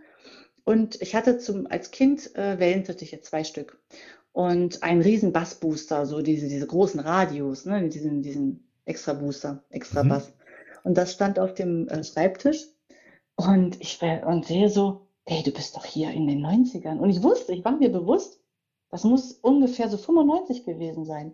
[0.63, 3.79] Und ich hatte zum, als Kind äh, Wellensittiche, zwei Stück.
[4.35, 10.03] Und einen riesen Bassbooster, so diese, diese großen Radios, ne, diesen, diesen extra Booster, extra
[10.03, 10.09] mhm.
[10.09, 10.33] Bass.
[10.83, 12.65] Und das stand auf dem äh, Schreibtisch.
[13.37, 16.97] Und ich und sehe so, ey, du bist doch hier in den 90ern.
[16.97, 18.41] Und ich wusste, ich war mir bewusst,
[18.89, 21.33] das muss ungefähr so 95 gewesen sein.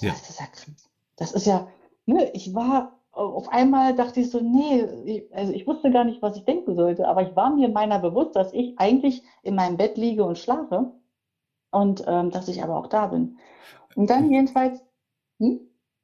[0.00, 0.10] Ja.
[0.10, 0.90] Das ist ja krass.
[1.14, 1.68] Das ist ja,
[2.04, 6.20] ne, ich war, auf einmal dachte ich so, nee, ich, also ich wusste gar nicht,
[6.20, 9.76] was ich denken sollte, aber ich war mir meiner bewusst, dass ich eigentlich in meinem
[9.76, 10.94] Bett liege und schlafe
[11.70, 13.38] und ähm, dass ich aber auch da bin.
[13.94, 14.80] Und dann jedenfalls,
[15.38, 15.60] hm?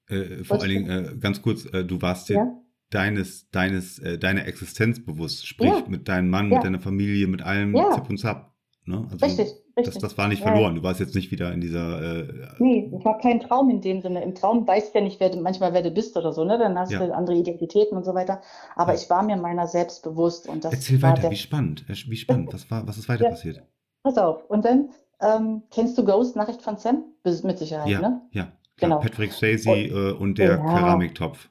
[0.09, 2.63] Äh, vor allen Dingen, äh, ganz kurz, äh, du warst dir ja?
[2.91, 5.85] deines, deines, äh, deiner Existenz bewusst, sprich ja.
[5.89, 6.57] mit deinem Mann, ja.
[6.57, 8.53] mit deiner Familie, mit allem Zip und Zap.
[8.89, 9.05] Ne?
[9.11, 9.95] Also, richtig, richtig.
[9.95, 10.77] Das, das war nicht verloren.
[10.77, 12.21] Du warst jetzt nicht wieder in dieser.
[12.21, 14.23] Äh, nee, das war kein Traum in dem Sinne.
[14.23, 16.57] Im Traum weißt du ja nicht, wer du, manchmal wer du bist oder so, ne?
[16.57, 18.41] Dann hast du andere Identitäten und so weiter.
[18.77, 20.49] Aber ich war mir meiner selbst bewusst.
[20.49, 21.85] Und das Erzähl weiter, wie spannend.
[21.89, 22.55] Wie spannend.
[22.55, 23.61] Was, war, was ist weiter passiert?
[24.05, 24.49] Pass auf.
[24.49, 27.05] Und dann ähm, kennst du Ghost, Nachricht von Sam?
[27.25, 28.23] Mit Sicherheit, ja, ne?
[28.31, 29.01] Ja, Genau.
[29.01, 30.57] Patrick Swayze und, äh, und der ja.
[30.57, 31.49] Keramiktopf.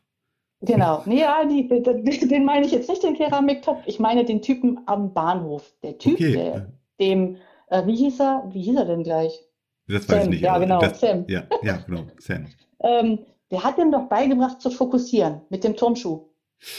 [0.62, 1.04] Genau.
[1.06, 3.84] Nee, ja, die, die, den meine ich jetzt nicht, den Keramiktopf.
[3.86, 5.74] Ich meine den Typen am Bahnhof.
[5.84, 6.34] Der Typ, okay.
[6.34, 9.44] der, dem, äh, wie hieß er, wie hieß er denn gleich?
[9.88, 10.24] Das weiß Sam.
[10.24, 10.42] ich nicht.
[10.42, 11.26] Ja, genau, das, Sam.
[11.28, 12.48] Ja, ja, genau, Sam.
[12.80, 13.20] ähm,
[13.52, 16.30] der hat ihm doch beigebracht zu fokussieren mit dem Turnschuh.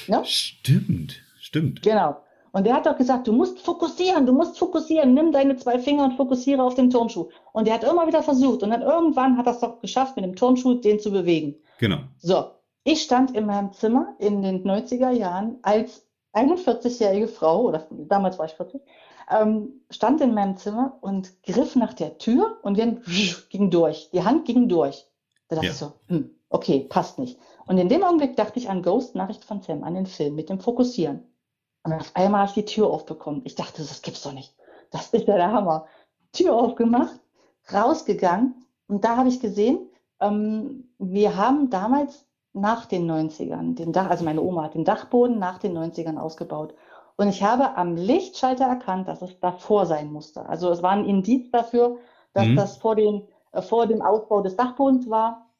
[0.09, 0.22] Ne?
[0.25, 1.83] Stimmt, stimmt.
[1.83, 2.16] Genau.
[2.57, 6.05] Und der hat doch gesagt, du musst fokussieren, du musst fokussieren, nimm deine zwei Finger
[6.05, 7.29] und fokussiere auf den Turnschuh.
[7.53, 10.25] Und der hat immer wieder versucht und dann irgendwann hat er es doch geschafft, mit
[10.25, 11.57] dem Turnschuh den zu bewegen.
[11.77, 11.99] Genau.
[12.16, 12.47] So,
[12.83, 18.47] ich stand in meinem Zimmer in den 90er Jahren als 41-jährige Frau, oder damals war
[18.47, 18.81] ich 40,
[19.31, 23.03] ähm, stand in meinem Zimmer und griff nach der Tür und dann
[23.51, 24.09] ging durch.
[24.14, 25.05] Die Hand ging durch.
[25.49, 25.73] Da dachte ja.
[25.73, 27.38] ich so, hm, okay, passt nicht.
[27.66, 30.49] Und in dem Augenblick dachte ich an Ghost Nachricht von Sam, an den Film mit
[30.49, 31.36] dem Fokussieren.
[31.87, 33.42] Und auf einmal habe ich die Tür aufbekommen.
[33.44, 34.53] Ich dachte, das gibt's doch nicht.
[34.90, 35.87] Das ist ja der Hammer.
[36.33, 37.20] Tür aufgemacht,
[37.72, 39.88] rausgegangen und da habe ich gesehen,
[40.20, 45.38] ähm, wir haben damals nach den 90ern, den Dach, also meine Oma hat den Dachboden
[45.38, 46.75] nach den 90ern ausgebaut.
[47.16, 50.46] Und ich habe am Lichtschalter erkannt, dass es davor sein musste.
[50.49, 51.99] Also es war ein Indiz dafür,
[52.33, 52.57] dass mhm.
[52.57, 55.51] das vor, den, äh, vor dem Ausbau des Dachbodens war,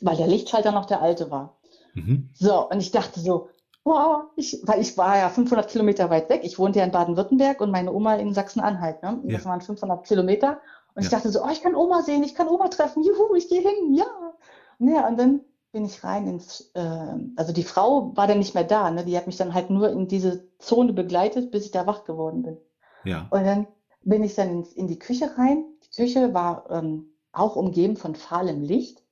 [0.00, 1.58] weil der Lichtschalter noch der alte war.
[1.92, 2.30] Mhm.
[2.32, 3.48] So, und ich dachte so,
[3.84, 6.40] Wow, ich, weil ich war ja 500 Kilometer weit weg.
[6.42, 9.02] Ich wohnte ja in Baden-Württemberg und meine Oma in Sachsen-Anhalt.
[9.02, 9.20] Ne?
[9.24, 9.36] Ja.
[9.36, 10.60] Das waren 500 Kilometer.
[10.94, 11.06] Und ja.
[11.06, 13.02] ich dachte so, oh, ich kann Oma sehen, ich kann Oma treffen.
[13.02, 14.06] Juhu, ich gehe hin, ja.
[14.78, 15.40] Ja, und dann
[15.72, 19.04] bin ich rein ins, äh, also die Frau war dann nicht mehr da, ne?
[19.04, 22.42] Die hat mich dann halt nur in diese Zone begleitet, bis ich da wach geworden
[22.42, 22.56] bin.
[23.04, 23.26] Ja.
[23.30, 23.66] Und dann
[24.02, 25.64] bin ich dann ins, in die Küche rein.
[25.82, 29.02] Die Küche war ähm, auch umgeben von fahlem Licht.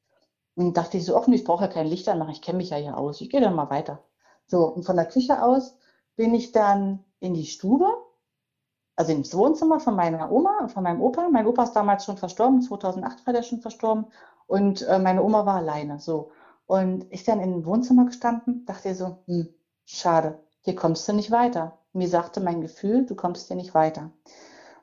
[0.54, 2.76] Und dachte ich so, offen, ich brauche ja kein Licht anmachen, ich kenne mich ja
[2.76, 3.20] hier aus.
[3.20, 4.02] Ich gehe dann mal weiter.
[4.46, 5.76] So, und von der Küche aus
[6.16, 7.87] bin ich dann in die Stube,
[8.96, 11.28] also ins Wohnzimmer von meiner Oma und von meinem Opa.
[11.31, 14.07] Mein Opa ist damals schon verstorben, 2008 war der schon verstorben
[14.46, 15.98] und äh, meine Oma war alleine.
[16.00, 16.33] So.
[16.66, 19.48] Und ich dann im Wohnzimmer gestanden, dachte so, hm,
[19.85, 21.78] schade, hier kommst du nicht weiter.
[21.92, 24.11] Mir sagte mein Gefühl, du kommst hier nicht weiter.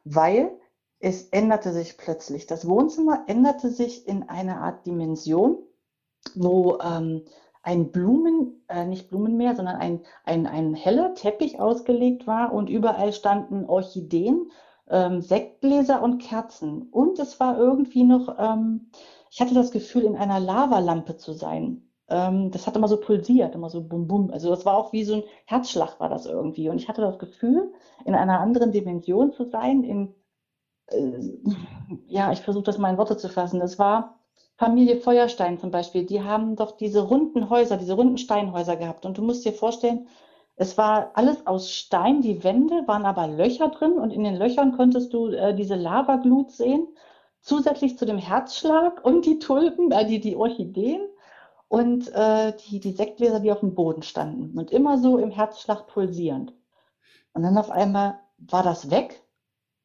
[0.03, 0.51] weil
[0.99, 2.45] es änderte sich plötzlich.
[2.47, 5.59] Das Wohnzimmer änderte sich in eine Art Dimension,
[6.35, 7.25] wo ähm,
[7.61, 13.13] ein Blumen, äh, nicht Blumenmeer, sondern ein, ein, ein heller Teppich ausgelegt war und überall
[13.13, 14.51] standen Orchideen,
[14.89, 16.83] ähm, Sektgläser und Kerzen.
[16.83, 18.89] Und es war irgendwie noch, ähm,
[19.29, 21.89] ich hatte das Gefühl, in einer Lavalampe zu sein.
[22.07, 24.31] Ähm, das hat immer so pulsiert, immer so bum bum.
[24.31, 26.69] Also das war auch wie so ein Herzschlag war das irgendwie.
[26.69, 27.71] Und ich hatte das Gefühl,
[28.05, 30.15] in einer anderen Dimension zu sein, in,
[30.87, 31.19] äh,
[32.07, 33.59] ja, ich versuche das mal in Worte zu fassen.
[33.59, 34.18] Das war
[34.59, 39.05] Familie Feuerstein zum Beispiel, die haben doch diese runden Häuser, diese runden Steinhäuser gehabt.
[39.05, 40.09] Und du musst dir vorstellen,
[40.57, 44.75] es war alles aus Stein, die Wände waren aber Löcher drin und in den Löchern
[44.75, 46.89] konntest du äh, diese Lavaglut sehen,
[47.39, 51.07] zusätzlich zu dem Herzschlag und die Tulpen, äh, die, die Orchideen
[51.69, 55.87] und äh, die, die Sektgläser, die auf dem Boden standen und immer so im Herzschlag
[55.87, 56.51] pulsierend.
[57.31, 59.23] Und dann auf einmal war das weg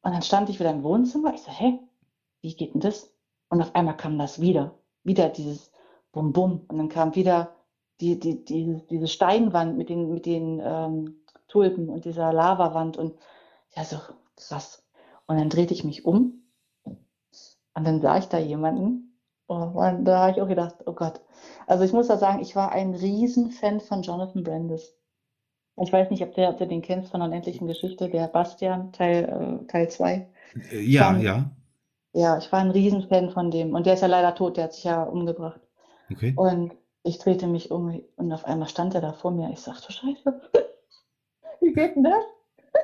[0.01, 1.33] und dann stand ich wieder im Wohnzimmer.
[1.33, 1.79] Ich so, hä,
[2.41, 3.14] wie geht denn das?
[3.55, 4.77] Und auf einmal kam das wieder.
[5.05, 5.71] Wieder dieses
[6.11, 6.65] Bum Bum.
[6.67, 7.55] Und dann kam wieder
[8.01, 12.97] die, die, die, diese Steinwand mit den, mit den ähm, Tulpen und dieser Lavawand.
[12.97, 13.15] Und
[13.73, 13.95] ja, so
[14.35, 14.83] krass.
[15.25, 16.43] Und dann drehte ich mich um.
[16.83, 19.17] Und dann sah ich da jemanden.
[19.47, 21.21] Oh, und da habe ich auch gedacht, oh Gott.
[21.65, 24.97] Also ich muss da sagen, ich war ein Riesenfan von Jonathan Brandis.
[25.81, 28.91] Ich weiß nicht, ob, der, ob du den kennst von der unendlichen Geschichte, der Bastian,
[28.91, 29.31] Teil 2.
[29.31, 30.29] Äh, Teil zwei.
[30.73, 31.51] Äh, ja, ja.
[32.15, 33.75] Ja, ich war ein Riesenfan von dem.
[33.75, 35.59] Und der ist ja leider tot, der hat sich ja umgebracht.
[36.09, 36.33] Okay.
[36.37, 36.71] Und
[37.03, 39.49] ich drehte mich um und auf einmal stand er da vor mir.
[39.51, 40.41] Ich sagte, Scheiße,
[41.61, 42.23] wie geht denn das?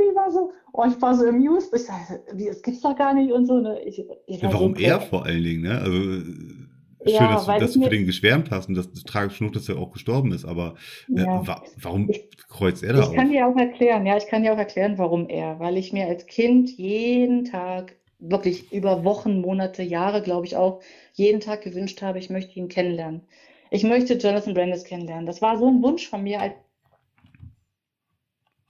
[0.00, 1.74] Ich war so, oh, ich war so amused.
[1.74, 3.58] Ich sagte, das gibt's doch gar nicht und so.
[3.58, 3.80] Ne?
[3.80, 5.80] Ich, ich ja, warum so er vor allen Dingen, ne?
[5.80, 6.68] Also schön,
[7.04, 9.68] ja, dass, du, dass du für den geschwärmt hast und dass du tragisch genug, dass
[9.68, 10.76] er auch gestorben ist, aber
[11.08, 11.46] äh, ja.
[11.46, 12.10] wa warum
[12.48, 13.14] kreuzt er da Ich auf?
[13.14, 15.58] kann dir auch erklären, ja, ich kann dir auch erklären, warum er.
[15.58, 20.82] Weil ich mir als Kind jeden Tag wirklich über Wochen, Monate, Jahre, glaube ich auch,
[21.12, 23.22] jeden Tag gewünscht habe, ich möchte ihn kennenlernen.
[23.70, 25.26] Ich möchte Jonathan Brandis kennenlernen.
[25.26, 26.54] Das war so ein Wunsch von mir.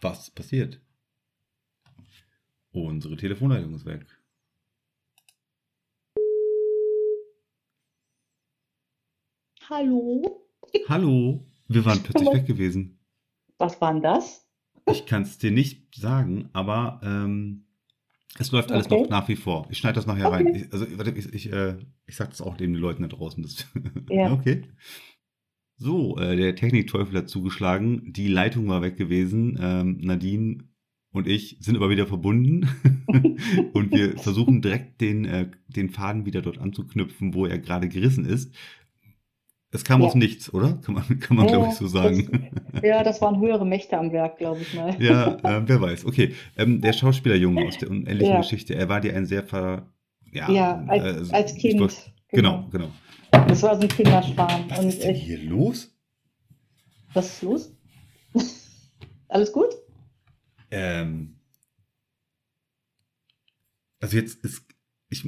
[0.01, 0.81] Was passiert?
[2.73, 4.07] Unsere Telefonleitung ist weg.
[9.69, 10.47] Hallo?
[10.89, 11.45] Hallo?
[11.69, 12.99] Wir waren plötzlich weg gewesen.
[13.59, 14.49] Was war denn das?
[14.87, 17.68] Ich kann es dir nicht sagen, aber ähm,
[18.39, 19.03] es läuft alles okay.
[19.03, 19.67] noch nach wie vor.
[19.71, 20.37] Ich schneide das nachher okay.
[20.37, 20.55] rein.
[20.55, 23.47] Ich, also, warte, ich, ich, äh, ich sag das auch den Leuten da draußen.
[24.11, 24.33] Ja.
[24.33, 24.63] okay.
[25.77, 28.13] So, äh, der Technikteufel hat zugeschlagen.
[28.13, 29.59] Die Leitung war weg gewesen.
[29.61, 30.65] Ähm, Nadine
[31.13, 32.69] und ich sind aber wieder verbunden.
[33.73, 38.25] und wir versuchen direkt den, äh, den Faden wieder dort anzuknüpfen, wo er gerade gerissen
[38.25, 38.55] ist.
[39.71, 40.07] Es kam ja.
[40.07, 40.79] aus nichts, oder?
[40.85, 42.51] Kann man, kann man ja, glaube ich, so sagen.
[42.73, 44.97] Das, ja, das waren höhere Mächte am Werk, glaube ich mal.
[45.01, 46.07] Ja, äh, wer weiß.
[46.07, 48.41] Okay, ähm, der Schauspielerjunge aus der unendlichen ja.
[48.41, 49.93] Geschichte, er war dir ein sehr ver...
[50.33, 51.81] Ja, ja als, äh, als Kind.
[51.81, 52.91] Wollt, genau, genau.
[53.31, 54.65] Das war so ein Kinderschwarm.
[54.69, 55.95] Was ist denn hier los?
[57.13, 57.73] Was ist los?
[59.29, 59.69] Alles gut?
[60.71, 61.37] Ähm,
[64.01, 64.65] also jetzt ist,
[65.09, 65.25] ich,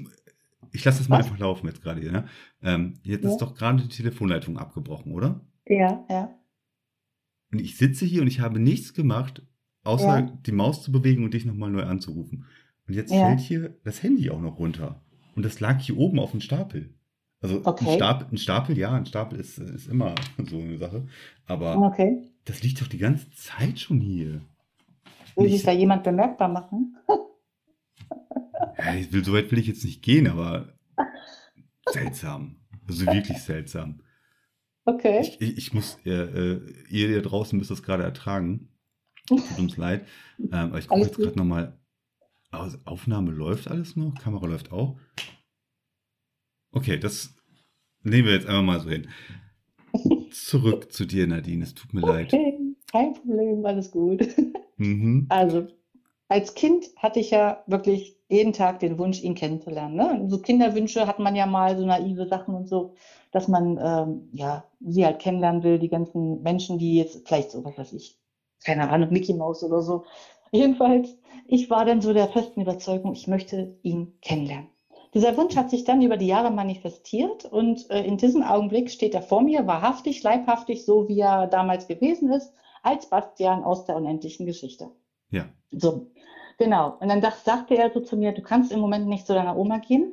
[0.72, 1.26] ich lasse das mal Was?
[1.26, 2.12] einfach laufen jetzt gerade hier.
[2.12, 2.26] Ne?
[2.62, 3.30] Ähm, jetzt ja.
[3.30, 5.40] ist doch gerade die Telefonleitung abgebrochen, oder?
[5.66, 6.34] Ja, ja.
[7.52, 9.42] Und ich sitze hier und ich habe nichts gemacht,
[9.82, 10.38] außer ja.
[10.46, 12.46] die Maus zu bewegen und dich nochmal neu anzurufen.
[12.86, 13.26] Und jetzt ja.
[13.26, 15.02] fällt hier das Handy auch noch runter.
[15.34, 16.94] Und das lag hier oben auf dem Stapel.
[17.40, 17.88] Also okay.
[17.88, 21.06] ein, Stapel, ein Stapel, ja, ein Stapel ist, ist immer so eine Sache.
[21.46, 22.30] Aber okay.
[22.44, 24.42] das liegt doch die ganze Zeit schon hier.
[25.36, 26.96] Will sich da jemand bemerkbar machen?
[28.78, 30.74] ja, ich will, so weit will ich jetzt nicht gehen, aber
[31.88, 32.56] seltsam.
[32.86, 34.00] Also wirklich seltsam.
[34.84, 35.20] Okay.
[35.20, 38.68] Ich, ich, ich muss, äh, äh, ihr da draußen müsst das gerade ertragen.
[39.26, 40.06] Tut uns leid.
[40.38, 41.78] Ähm, aber ich gucke jetzt gerade nochmal.
[42.50, 44.98] Also Aufnahme läuft alles noch, Kamera läuft auch.
[46.72, 47.36] Okay, das
[48.02, 49.08] nehmen wir jetzt einfach mal so hin.
[50.32, 51.62] Zurück zu dir, Nadine.
[51.62, 52.34] Es tut mir okay, leid.
[52.90, 54.26] Kein Problem, alles gut.
[54.76, 55.26] Mhm.
[55.28, 55.68] Also,
[56.28, 59.96] als Kind hatte ich ja wirklich jeden Tag den Wunsch, ihn kennenzulernen.
[59.96, 60.24] Ne?
[60.28, 62.94] So Kinderwünsche hat man ja mal, so naive Sachen und so,
[63.32, 67.64] dass man ähm, ja sie halt kennenlernen will, die ganzen Menschen, die jetzt vielleicht so,
[67.64, 68.18] was weiß ich,
[68.64, 70.04] keine Ahnung, Mickey Mouse oder so.
[70.52, 71.16] Jedenfalls,
[71.46, 74.68] ich war dann so der festen Überzeugung, ich möchte ihn kennenlernen.
[75.14, 79.14] Dieser Wunsch hat sich dann über die Jahre manifestiert und äh, in diesem Augenblick steht
[79.14, 82.52] er vor mir, wahrhaftig, leibhaftig, so wie er damals gewesen ist,
[82.82, 84.90] als Bastian aus der unendlichen Geschichte.
[85.30, 85.48] Ja.
[85.72, 86.10] So,
[86.60, 86.96] genau.
[87.00, 89.56] Und dann dacht, sagte er so zu mir, du kannst im Moment nicht zu deiner
[89.56, 90.12] Oma gehen.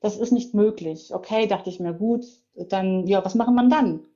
[0.00, 1.12] Das ist nicht möglich.
[1.12, 2.24] Okay, dachte ich mir, gut,
[2.68, 4.06] dann, ja, was machen wir dann?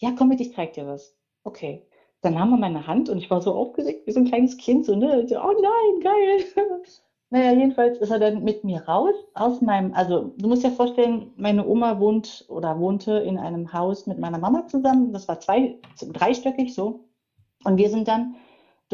[0.00, 1.14] Ja, komm mit, ich zeig dir was.
[1.42, 1.86] Okay.
[2.22, 4.86] Dann nahm er meine Hand und ich war so aufgeregt wie so ein kleines Kind,
[4.86, 5.26] so, ne?
[5.28, 6.44] So, oh nein, geil.
[7.30, 11.32] Naja, jedenfalls ist er dann mit mir raus aus meinem, also du musst dir vorstellen,
[11.36, 15.12] meine Oma wohnt oder wohnte in einem Haus mit meiner Mama zusammen.
[15.12, 17.08] Das war zwei, dreistöckig so.
[17.64, 18.36] Und wir sind dann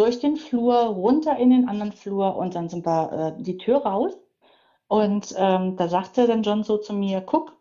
[0.00, 3.78] durch den Flur runter in den anderen Flur und dann sind wir äh, die Tür
[3.78, 4.18] raus.
[4.88, 7.52] Und ähm, da sagte dann John so zu mir, guck,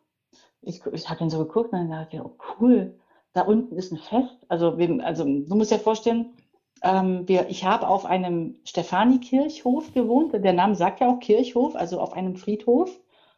[0.61, 2.97] ich, ich habe ihn so geguckt und dann dachte ich, oh cool,
[3.33, 4.45] da unten ist ein Fest.
[4.47, 6.33] Also, wir, also du musst dir vorstellen,
[6.81, 10.33] ähm, wir, ich habe auf einem Stefani-Kirchhof gewohnt.
[10.33, 12.89] Der Name sagt ja auch Kirchhof, also auf einem Friedhof.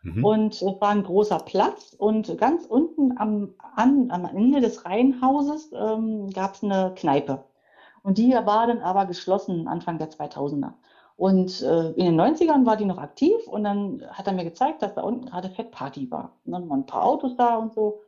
[0.03, 0.23] Mhm.
[0.23, 1.95] Und es war ein großer Platz.
[1.97, 7.43] Und ganz unten am, an, am Ende des Reihenhauses ähm, gab es eine Kneipe.
[8.03, 10.73] Und die war dann aber geschlossen Anfang der 2000er.
[11.17, 14.81] Und äh, in den 90ern war die noch aktiv und dann hat er mir gezeigt,
[14.81, 16.39] dass da unten gerade Fettparty war.
[16.45, 18.01] Und dann waren ein paar Autos da und so.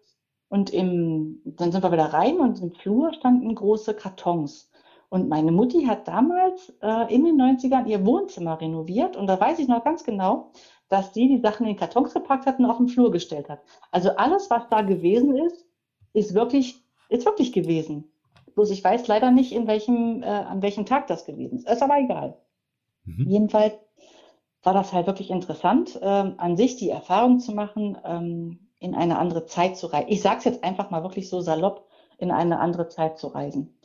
[0.50, 4.72] Und im, dann sind wir wieder rein und im Flur standen große Kartons.
[5.10, 9.16] Und meine Mutti hat damals äh, in den 90ern ihr Wohnzimmer renoviert.
[9.16, 10.52] Und da weiß ich noch ganz genau,
[10.90, 13.62] dass sie die Sachen in Kartons gepackt hat und auf den Flur gestellt hat.
[13.92, 15.68] Also alles, was da gewesen ist,
[16.14, 18.13] ist wirklich, ist wirklich gewesen.
[18.56, 21.70] Bloß ich weiß leider nicht, in welchem, äh, an welchem Tag das gewesen ist.
[21.70, 22.38] Ist aber egal.
[23.06, 23.26] Mhm.
[23.28, 23.74] Jedenfalls
[24.64, 29.18] war das halt wirklich interessant, ähm, an sich die Erfahrung zu machen, ähm, in eine
[29.18, 30.10] andere Zeit zu reisen.
[30.10, 31.88] Ich sage es jetzt einfach mal wirklich so salopp,
[32.18, 33.78] in eine andere Zeit zu reisen.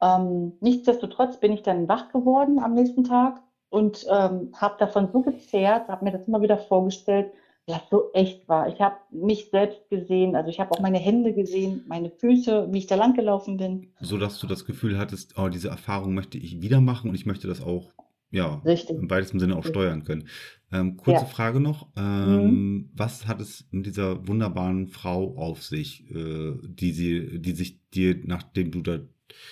[0.00, 5.22] Ähm, nichtsdestotrotz bin ich dann wach geworden am nächsten Tag und ähm, habe davon so
[5.22, 7.32] gezehrt, habe mir das immer wieder vorgestellt,
[7.66, 8.68] dass so echt war.
[8.68, 12.78] Ich habe mich selbst gesehen, also ich habe auch meine Hände gesehen, meine Füße, wie
[12.78, 13.92] ich da lang gelaufen bin.
[14.00, 17.26] So dass du das Gefühl hattest, oh, diese Erfahrung möchte ich wieder machen und ich
[17.26, 17.92] möchte das auch,
[18.30, 18.96] ja, Richtig.
[18.96, 19.74] im weitesten Sinne auch Richtig.
[19.74, 20.28] steuern können.
[20.72, 21.26] Ähm, kurze ja.
[21.26, 21.88] Frage noch.
[21.96, 22.90] Ähm, mhm.
[22.94, 28.16] Was hat es mit dieser wunderbaren Frau auf sich, äh, die sie, die sich dir,
[28.24, 29.00] nachdem du da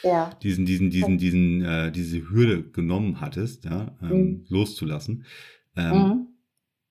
[0.05, 0.31] ja.
[0.43, 4.47] diesen, diesen, diesen, diesen, äh, diese Hürde genommen hattest, ja, ähm, mhm.
[4.49, 5.25] loszulassen.
[5.77, 6.27] Ähm, mhm.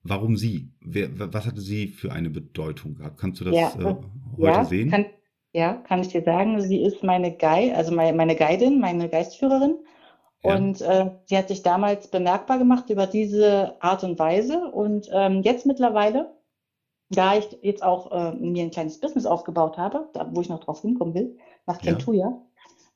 [0.04, 0.70] Warum sie?
[0.82, 3.18] Wer, was hatte sie für eine Bedeutung gehabt?
[3.18, 4.92] Kannst du das ja, äh, heute ja, sehen?
[4.92, 5.06] Kann,
[5.54, 6.60] ja, kann ich dir sagen.
[6.62, 9.78] Sie ist meine Guide, also meine, meine Guidin, meine Geistführerin.
[10.44, 10.56] Ja.
[10.56, 14.72] Und äh, sie hat sich damals bemerkbar gemacht über diese Art und Weise.
[14.72, 16.36] Und ähm, jetzt mittlerweile,
[17.10, 20.60] da ich jetzt auch äh, mir ein kleines Business aufgebaut habe, da, wo ich noch
[20.60, 22.42] drauf hinkommen will, nach Kentuya, ja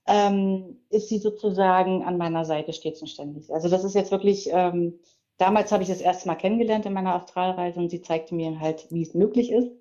[0.07, 3.53] ähm, ist sie sozusagen an meiner Seite stets und ständig.
[3.53, 4.99] Also das ist jetzt wirklich, ähm,
[5.37, 8.87] damals habe ich das erste Mal kennengelernt in meiner Astralreise und sie zeigte mir halt,
[8.89, 9.71] wie es möglich ist.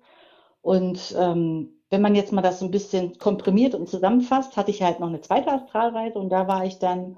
[0.61, 4.81] Und ähm, wenn man jetzt mal das so ein bisschen komprimiert und zusammenfasst, hatte ich
[4.81, 7.17] halt noch eine zweite Astralreise und da war ich dann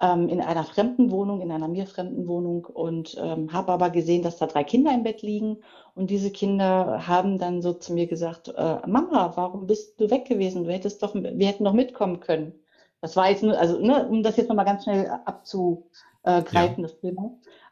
[0.00, 4.22] ähm, in einer fremden Wohnung, in einer mir fremden Wohnung und ähm, habe aber gesehen,
[4.22, 5.58] dass da drei Kinder im Bett liegen
[5.94, 10.26] und diese Kinder haben dann so zu mir gesagt, äh, Mama, warum bist du weg
[10.26, 10.64] gewesen?
[10.64, 12.54] Du hättest doch, wir hätten doch mitkommen können.
[13.00, 16.82] Das war jetzt nur, also ne, um das jetzt nochmal ganz schnell abzugreifen, ja.
[16.82, 17.30] das Thema.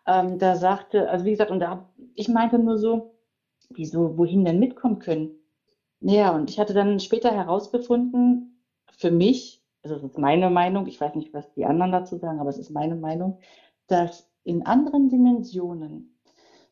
[0.09, 3.14] Ähm, da sagte, also wie gesagt, und da, ich meinte nur so,
[3.68, 5.32] wieso, wohin denn mitkommen können?
[6.00, 10.98] Ja, und ich hatte dann später herausgefunden, für mich, also das ist meine Meinung, ich
[10.98, 13.38] weiß nicht, was die anderen dazu sagen, aber es ist meine Meinung,
[13.86, 16.18] dass in anderen Dimensionen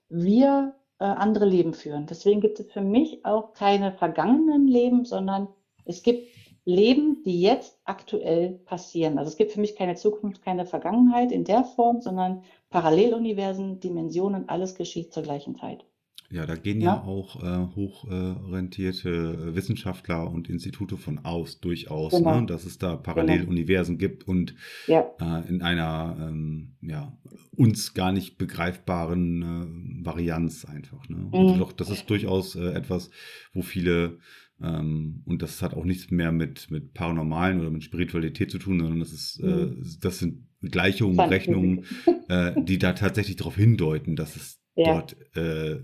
[0.09, 2.07] wir äh, andere Leben führen.
[2.07, 5.49] Deswegen gibt es für mich auch keine vergangenen Leben, sondern
[5.85, 6.27] es gibt
[6.67, 9.19] Leben, die jetzt aktuell passieren.
[9.19, 14.49] Also es gibt für mich keine Zukunft, keine Vergangenheit in der Form, sondern Paralleluniversen, Dimensionen,
[14.49, 15.87] alles geschieht zur gleichen Zeit.
[16.29, 22.41] Ja, da gehen ja, ja auch äh, hochrentierte Wissenschaftler und Institute von aus, durchaus, genau.
[22.41, 24.09] ne, dass es da Paralleluniversen genau.
[24.11, 24.57] gibt und
[24.89, 25.09] ja.
[25.21, 27.17] äh, in einer ähm, ja,
[27.55, 31.09] uns gar nicht begreifbaren äh, Varianz einfach.
[31.09, 31.29] Ne?
[31.33, 31.59] Mhm.
[31.59, 33.11] doch, das ist durchaus äh, etwas,
[33.53, 34.19] wo viele
[34.63, 38.81] ähm, und das hat auch nichts mehr mit, mit Paranormalen oder mit Spiritualität zu tun,
[38.81, 39.85] sondern das ist, äh, mhm.
[40.01, 41.85] das sind Gleichungen, Rechnungen,
[42.29, 44.95] äh, die da tatsächlich darauf hindeuten, dass es ja.
[44.95, 45.81] dort äh,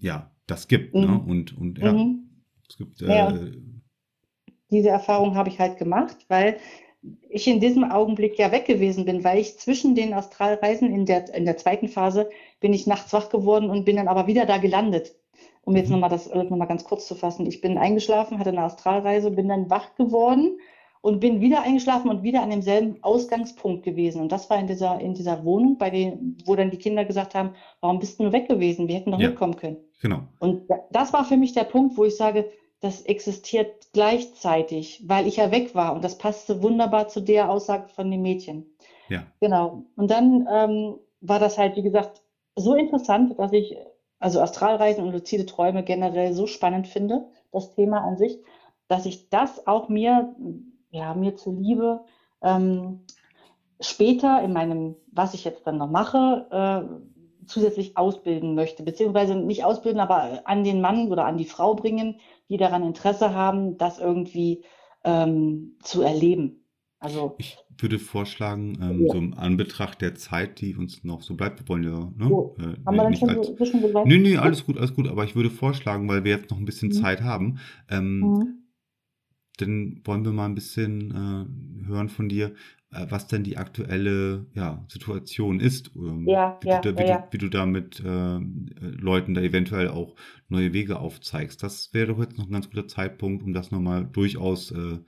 [0.00, 0.94] ja, das gibt.
[0.94, 1.06] Ne?
[1.06, 1.12] Mhm.
[1.12, 1.22] Ne?
[1.26, 2.30] Und, und ja, mhm.
[2.68, 3.02] es gibt.
[3.02, 3.38] Äh, ja.
[4.70, 6.56] Diese Erfahrung habe ich halt gemacht, weil
[7.28, 11.32] ich in diesem Augenblick ja weg gewesen bin, weil ich zwischen den Astralreisen in der,
[11.34, 14.58] in der zweiten Phase bin ich nachts wach geworden und bin dann aber wieder da
[14.58, 15.14] gelandet.
[15.66, 15.94] Um jetzt mhm.
[15.94, 17.44] nochmal das nochmal ganz kurz zu fassen.
[17.44, 20.58] Ich bin eingeschlafen, hatte eine Astralreise, bin dann wach geworden
[21.00, 24.20] und bin wieder eingeschlafen und wieder an demselben Ausgangspunkt gewesen.
[24.20, 27.34] Und das war in dieser, in dieser Wohnung, bei den, wo dann die Kinder gesagt
[27.34, 28.88] haben, warum bist du nur weg gewesen?
[28.88, 29.78] Wir hätten noch ja, mitkommen können.
[30.00, 30.20] Genau.
[30.38, 32.48] Und das war für mich der Punkt, wo ich sage,
[32.80, 35.94] das existiert gleichzeitig, weil ich ja weg war.
[35.94, 38.66] Und das passte wunderbar zu der Aussage von dem Mädchen.
[39.08, 39.26] Ja.
[39.40, 39.84] Genau.
[39.96, 42.22] Und dann ähm, war das halt, wie gesagt,
[42.54, 43.76] so interessant, dass ich
[44.18, 48.38] also Astralreisen und luzide Träume generell so spannend finde, das Thema an sich,
[48.88, 50.34] dass ich das auch mir
[50.96, 52.00] ja, mir zuliebe,
[52.42, 53.04] ähm,
[53.80, 59.64] später in meinem, was ich jetzt dann noch mache, äh, zusätzlich ausbilden möchte, beziehungsweise nicht
[59.64, 63.98] ausbilden, aber an den Mann oder an die Frau bringen, die daran Interesse haben, das
[63.98, 64.64] irgendwie
[65.04, 66.64] ähm, zu erleben.
[66.98, 69.12] Also ich würde vorschlagen, ähm, ja.
[69.12, 72.30] so im Anbetracht der Zeit, die uns noch so bleibt, wir wollen ja, ne?
[72.30, 74.06] Oh, äh, haben wir dann schon als, so gesagt?
[74.06, 76.64] Nee, nee, alles gut, alles gut, aber ich würde vorschlagen, weil wir jetzt noch ein
[76.64, 76.94] bisschen mhm.
[76.94, 77.58] Zeit haben,
[77.90, 78.54] ähm, mhm.
[79.58, 82.54] dann wollen wir mal ein bisschen äh, hören von dir,
[82.90, 85.90] äh, was denn die aktuelle ja, Situation ist.
[85.96, 87.18] Ähm, ja, wie, ja, du da, wie, ja.
[87.18, 88.38] Du, wie du da mit äh,
[88.80, 90.14] Leuten da eventuell auch
[90.48, 91.62] neue Wege aufzeigst.
[91.62, 94.98] Das wäre doch jetzt noch ein ganz guter Zeitpunkt, um das nochmal durchaus äh,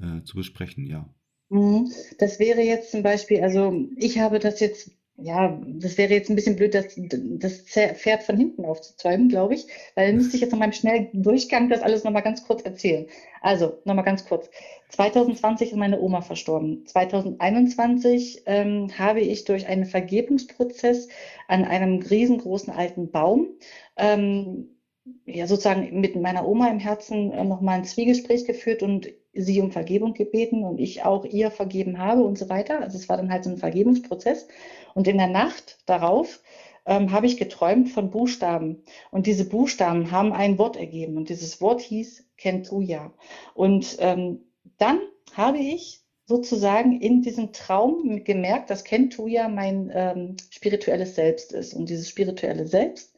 [0.00, 1.08] äh, zu besprechen, ja.
[1.54, 1.92] Mhm.
[2.18, 6.34] Das wäre jetzt zum Beispiel, also ich habe das jetzt ja, das wäre jetzt ein
[6.34, 10.52] bisschen blöd, das, das Pferd von hinten aufzuzäumen, glaube ich, weil dann müsste ich jetzt
[10.56, 13.06] mal im schnellen Durchgang das alles noch mal ganz kurz erzählen.
[13.40, 14.50] Also, noch mal ganz kurz.
[14.88, 16.84] 2020 ist meine Oma verstorben.
[16.86, 21.06] 2021 ähm, habe ich durch einen Vergebungsprozess
[21.46, 23.50] an einem riesengroßen alten Baum
[23.96, 24.80] ähm,
[25.26, 29.70] ja sozusagen mit meiner Oma im Herzen äh, nochmal ein Zwiegespräch geführt und sie um
[29.70, 32.80] Vergebung gebeten und ich auch ihr vergeben habe und so weiter.
[32.80, 34.48] Also es war dann halt so ein Vergebungsprozess.
[34.94, 36.40] Und in der Nacht darauf
[36.86, 38.82] ähm, habe ich geträumt von Buchstaben.
[39.10, 41.16] Und diese Buchstaben haben ein Wort ergeben.
[41.16, 43.12] Und dieses Wort hieß Kentuya.
[43.54, 44.40] Und ähm,
[44.78, 45.00] dann
[45.34, 51.74] habe ich sozusagen in diesem Traum gemerkt, dass Kentuya mein ähm, spirituelles Selbst ist.
[51.74, 53.13] Und dieses spirituelle Selbst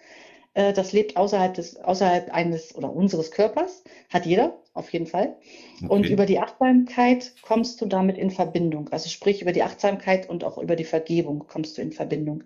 [0.56, 5.36] äh, das lebt außerhalb des, außerhalb eines oder unseres Körpers, hat jeder, auf jeden Fall.
[5.76, 5.86] Okay.
[5.92, 8.88] Und über die Achtsamkeit kommst du damit in Verbindung.
[8.88, 12.42] Also sprich, über die Achtsamkeit und auch über die Vergebung kommst du in Verbindung.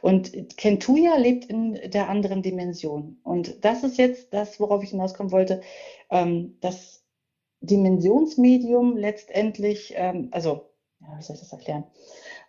[0.00, 3.18] Und Kentuya lebt in der anderen Dimension.
[3.24, 5.60] Und das ist jetzt das, worauf ich hinauskommen wollte.
[6.10, 7.04] Ähm, das
[7.60, 11.84] Dimensionsmedium letztendlich, ähm, also, ja, wie soll ich das erklären?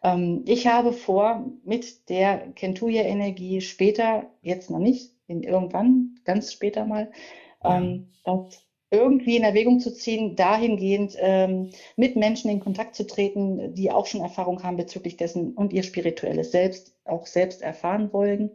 [0.03, 6.85] Ähm, ich habe vor, mit der Kentuya-Energie später, jetzt noch nicht, in irgendwann, ganz später
[6.85, 7.11] mal,
[7.63, 13.75] ähm, das irgendwie in Erwägung zu ziehen, dahingehend ähm, mit Menschen in Kontakt zu treten,
[13.75, 18.51] die auch schon Erfahrung haben bezüglich dessen und ihr spirituelles Selbst auch selbst erfahren wollen.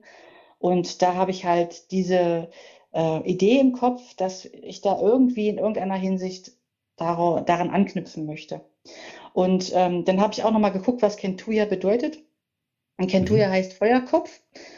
[0.58, 2.48] Und da habe ich halt diese
[2.92, 6.52] äh, Idee im Kopf, dass ich da irgendwie in irgendeiner Hinsicht
[6.96, 8.60] daran anknüpfen möchte.
[9.34, 12.20] Und ähm, dann habe ich auch nochmal geguckt, was Kentuya bedeutet.
[12.98, 13.52] Und Kentuya mhm.
[13.52, 14.30] heißt Feuerkopf.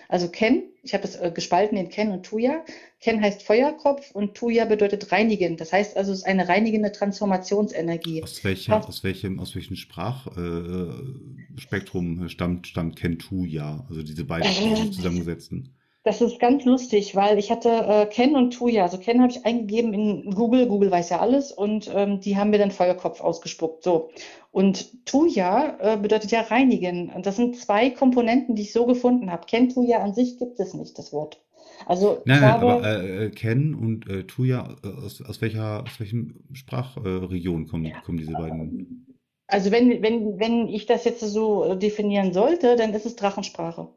[0.08, 2.64] Also Ken, ich habe das äh, gespalten in Ken und Tuya.
[2.98, 5.58] Ken heißt Feuerkopf und Tuya bedeutet reinigen.
[5.58, 8.22] Das heißt also, es ist eine reinigende Transformationsenergie.
[8.22, 13.84] Aus welchem, aus welchem, aus welchem Sprachspektrum äh, stammt, stammt Kentuya?
[13.90, 15.74] Also diese beiden äh, zusammengesetzten.
[16.06, 18.84] Das ist ganz lustig, weil ich hatte äh, Ken und Tuya.
[18.84, 22.50] Also Ken habe ich eingegeben in Google, Google weiß ja alles und ähm, die haben
[22.50, 23.82] mir dann Feuerkopf ausgespuckt.
[23.82, 24.10] So.
[24.52, 27.10] Und Tuya äh, bedeutet ja reinigen.
[27.10, 29.46] Und das sind zwei Komponenten, die ich so gefunden habe.
[29.48, 31.44] Ken Tuya an sich gibt es nicht, das Wort.
[31.86, 35.98] Also nein, nein, habe, aber äh, Ken und äh, Tuya, äh, aus, aus welcher, aus
[35.98, 39.16] welchen Sprachregion kommen, kommen diese beiden?
[39.48, 43.88] Also wenn, wenn, wenn ich das jetzt so definieren sollte, dann ist es Drachensprache.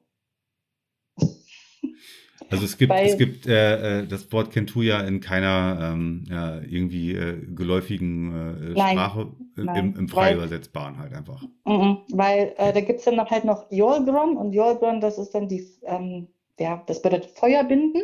[2.49, 7.13] Also es gibt, es gibt äh, äh, das Wort Kentuya in keiner ähm, ja, irgendwie
[7.13, 11.43] äh, geläufigen äh, nein, Sprache nein, im, im frei weil, übersetzbaren halt einfach.
[11.65, 15.31] M weil äh, da gibt es dann noch halt noch Yolgron und Yolgron, das ist
[15.35, 16.27] dann die, ähm,
[16.59, 18.01] ja, das bedeutet Feuerbinden.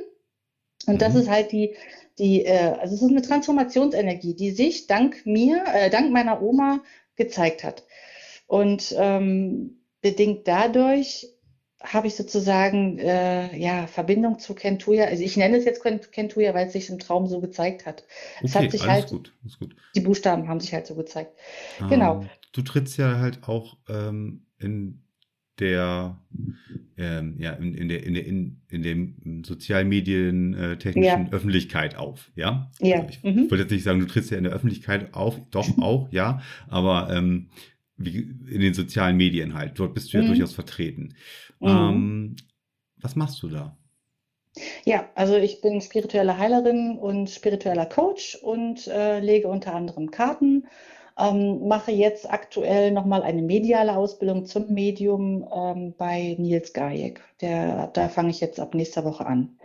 [0.88, 1.00] Und mhm.
[1.00, 1.76] das ist halt die,
[2.20, 6.82] die, äh, also es ist eine Transformationsenergie, die sich dank mir, äh, dank meiner Oma
[7.16, 7.84] gezeigt hat.
[8.48, 11.28] Und ähm, bedingt dadurch
[11.82, 15.06] habe ich sozusagen äh, ja Verbindung zu Kentuya.
[15.06, 18.06] Also ich nenne es jetzt Kentuya, weil es sich im Traum so gezeigt hat.
[18.42, 19.76] Es okay, hat sich halt gut, gut.
[19.96, 21.32] die Buchstaben haben sich halt so gezeigt.
[21.80, 22.26] Ähm, genau.
[22.54, 25.02] Du trittst ja halt auch ähm, in
[25.60, 26.20] der
[26.98, 31.32] ähm, ja in, in der in der in, in dem sozialmedien äh, technischen ja.
[31.32, 32.72] Öffentlichkeit auf, ja?
[32.80, 33.02] Ja.
[33.02, 33.50] Also ich mhm.
[33.50, 37.10] wollte jetzt nicht sagen, du trittst ja in der Öffentlichkeit auf, doch auch, ja, aber
[37.12, 37.50] ähm,
[37.98, 38.20] wie
[38.50, 39.80] in den sozialen Medien halt.
[39.80, 40.28] Dort bist du ja mhm.
[40.28, 41.16] durchaus vertreten.
[41.60, 41.68] Mhm.
[41.68, 42.36] Ähm,
[42.98, 43.78] was machst du da?
[44.86, 50.68] Ja, also ich bin spirituelle Heilerin und spiritueller Coach und äh, lege unter anderem Karten.
[51.18, 57.22] Ähm, mache jetzt aktuell nochmal eine mediale Ausbildung zum Medium ähm, bei Nils Gajek.
[57.42, 59.58] Der, da fange ich jetzt ab nächster Woche an.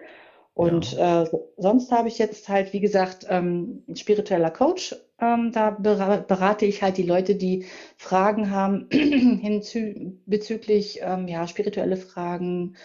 [0.61, 1.23] Und ja.
[1.23, 4.95] äh, sonst habe ich jetzt halt, wie gesagt, ähm, spiritueller Coach.
[5.19, 7.65] Ähm, da berate ich halt die Leute, die
[7.97, 8.87] Fragen haben
[10.27, 12.77] bezüglich ähm, ja, spirituelle Fragen,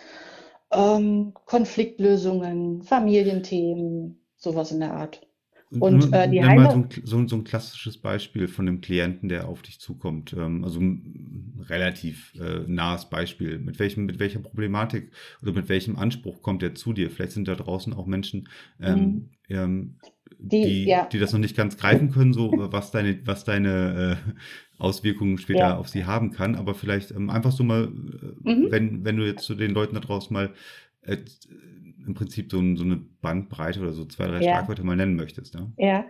[0.71, 5.27] ähm, Konfliktlösungen, Familienthemen, sowas in der Art.
[5.71, 9.29] Und äh, die Nimm mal so ein, so, so ein, klassisches Beispiel von einem Klienten,
[9.29, 10.33] der auf dich zukommt.
[10.37, 10.79] Ähm, also
[11.67, 13.57] relativ äh, nahes Beispiel.
[13.59, 15.11] Mit welchem, mit welcher Problematik
[15.41, 17.09] oder mit welchem Anspruch kommt er zu dir?
[17.09, 18.47] Vielleicht sind da draußen auch Menschen,
[18.79, 19.29] ähm, mhm.
[19.49, 19.95] ähm,
[20.37, 21.07] die, die, ja.
[21.11, 24.31] die, das noch nicht ganz greifen können, so was deine, was deine äh,
[24.77, 25.77] Auswirkungen später ja.
[25.77, 26.55] auf sie haben kann.
[26.55, 28.67] Aber vielleicht ähm, einfach so mal, äh, mhm.
[28.69, 30.53] wenn, wenn du jetzt zu den Leuten da draußen mal
[31.01, 31.17] äh,
[32.05, 34.53] im Prinzip so, so, eine Bandbreite oder so zwei, drei ja.
[34.53, 35.55] Schlagwörter mal nennen möchtest.
[35.55, 35.67] Ja?
[35.77, 36.05] ja,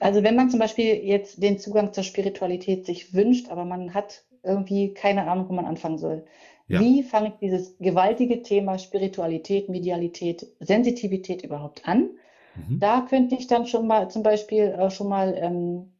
[0.00, 4.24] also wenn man zum Beispiel jetzt den Zugang zur Spiritualität sich wünscht, aber man hat
[4.42, 6.24] irgendwie keine Ahnung, wo man anfangen soll.
[6.68, 6.80] Ja.
[6.80, 12.10] Wie fange ich dieses gewaltige Thema Spiritualität, Medialität, Sensitivität überhaupt an?
[12.56, 12.80] Mhm.
[12.80, 15.92] Da könnte ich dann schon mal zum Beispiel äh, schon mal ähm,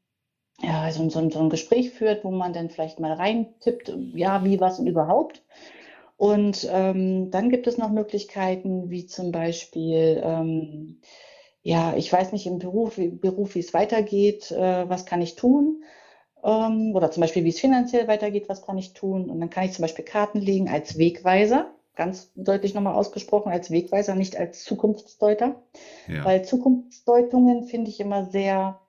[0.60, 4.58] ja, so, so, so, ein Gespräch führt, wo man dann vielleicht mal reintippt, ja, wie,
[4.58, 5.42] was und überhaupt.
[6.16, 11.00] Und ähm, dann gibt es noch Möglichkeiten, wie zum Beispiel, ähm,
[11.62, 15.36] ja, ich weiß nicht im Beruf, wie, Beruf, wie es weitergeht, äh, was kann ich
[15.36, 15.82] tun?
[16.42, 19.28] Ähm, oder zum Beispiel, wie es finanziell weitergeht, was kann ich tun?
[19.28, 23.70] Und dann kann ich zum Beispiel Karten legen als Wegweiser, ganz deutlich nochmal ausgesprochen, als
[23.70, 25.62] Wegweiser, nicht als Zukunftsdeuter.
[26.08, 26.24] Ja.
[26.24, 28.80] Weil Zukunftsdeutungen finde ich immer sehr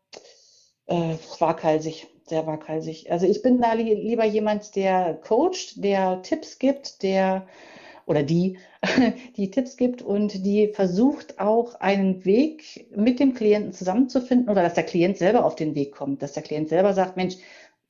[0.85, 3.11] äh, waghalsig sehr waghalsig.
[3.11, 7.47] Also ich bin da li lieber jemand, der coacht, der Tipps gibt, der
[8.05, 8.57] oder die,
[9.37, 14.75] die Tipps gibt und die versucht auch einen Weg mit dem Klienten zusammenzufinden oder dass
[14.75, 17.35] der Klient selber auf den Weg kommt, dass der Klient selber sagt, Mensch,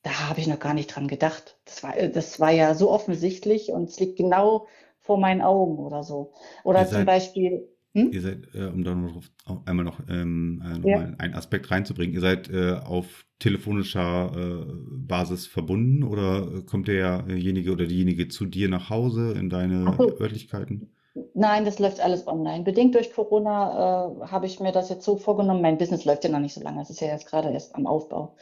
[0.03, 1.57] da habe ich noch gar nicht dran gedacht.
[1.65, 4.67] Das war, das war ja so offensichtlich und es liegt genau
[5.01, 6.33] vor meinen Augen oder so.
[6.63, 7.67] Oder zum Beispiel,
[7.97, 8.11] hm?
[8.11, 9.23] Ihr seid, äh, um da noch
[9.65, 10.97] einmal noch, ähm, äh, noch ja.
[10.97, 14.65] mal einen Aspekt reinzubringen, ihr seid äh, auf telefonischer äh,
[15.07, 20.19] Basis verbunden oder kommt derjenige oder diejenige zu dir nach Hause in deine so.
[20.19, 20.91] Örtlichkeiten?
[21.33, 22.63] Nein, das läuft alles online.
[22.63, 25.63] Bedingt durch Corona äh, habe ich mir das jetzt so vorgenommen.
[25.63, 26.81] Mein Business läuft ja noch nicht so lange.
[26.81, 28.35] Es ist ja jetzt gerade erst am Aufbau.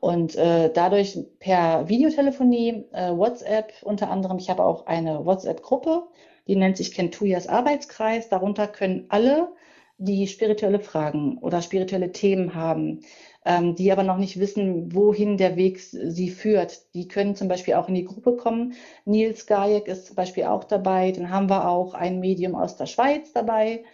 [0.00, 4.38] Und äh, dadurch per Videotelefonie, äh, WhatsApp unter anderem.
[4.38, 6.04] Ich habe auch eine WhatsApp-Gruppe
[6.46, 8.28] die nennt sich Kentuyas Arbeitskreis.
[8.28, 9.52] Darunter können alle,
[9.98, 13.00] die spirituelle Fragen oder spirituelle Themen haben,
[13.44, 16.94] ähm, die aber noch nicht wissen, wohin der Weg sie führt.
[16.94, 18.74] Die können zum Beispiel auch in die Gruppe kommen.
[19.04, 21.12] Nils Gajek ist zum Beispiel auch dabei.
[21.12, 23.84] Dann haben wir auch ein Medium aus der Schweiz dabei,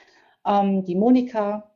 [0.46, 1.70] ähm, die Monika.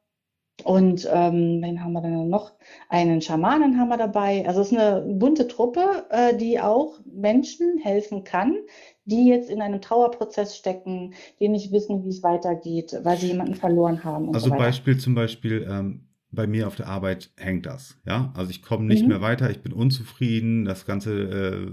[0.65, 2.53] Und ähm, wen haben wir denn noch?
[2.89, 4.47] Einen Schamanen haben wir dabei.
[4.47, 8.57] Also es ist eine bunte Truppe, äh, die auch Menschen helfen kann,
[9.05, 13.55] die jetzt in einem Trauerprozess stecken, die nicht wissen, wie es weitergeht, weil sie jemanden
[13.55, 14.33] verloren haben.
[14.35, 17.99] also so Beispiel zum Beispiel, ähm, bei mir auf der Arbeit hängt das.
[18.07, 19.09] Ja, also ich komme nicht mhm.
[19.09, 20.65] mehr weiter, ich bin unzufrieden.
[20.65, 21.71] Das Ganze äh,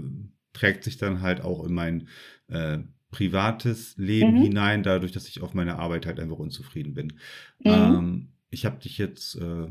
[0.52, 2.08] trägt sich dann halt auch in mein
[2.48, 2.78] äh,
[3.10, 4.42] privates Leben mhm.
[4.42, 7.14] hinein, dadurch, dass ich auf meiner Arbeit halt einfach unzufrieden bin.
[7.60, 7.70] Mhm.
[7.70, 9.68] Ähm, ich habe dich jetzt äh,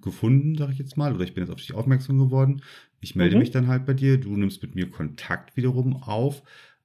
[0.00, 2.62] gefunden, sage ich jetzt mal, oder ich bin jetzt auf dich aufmerksam geworden.
[3.00, 3.40] Ich melde mhm.
[3.40, 6.42] mich dann halt bei dir, du nimmst mit mir Kontakt wiederum auf.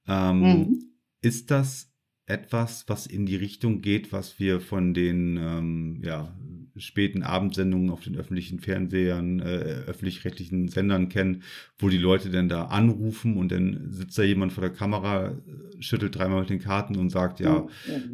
[0.08, 0.84] Ähm, mhm.
[1.22, 1.92] Ist das
[2.26, 6.36] etwas, was in die Richtung geht, was wir von den ähm, ja,
[6.78, 9.44] späten Abendsendungen auf den öffentlichen Fernsehern, äh,
[9.86, 11.42] öffentlich-rechtlichen Sendern kennen,
[11.78, 15.32] wo die Leute dann da anrufen und dann sitzt da jemand vor der Kamera,
[15.80, 17.66] schüttelt dreimal mit den Karten und sagt, ja,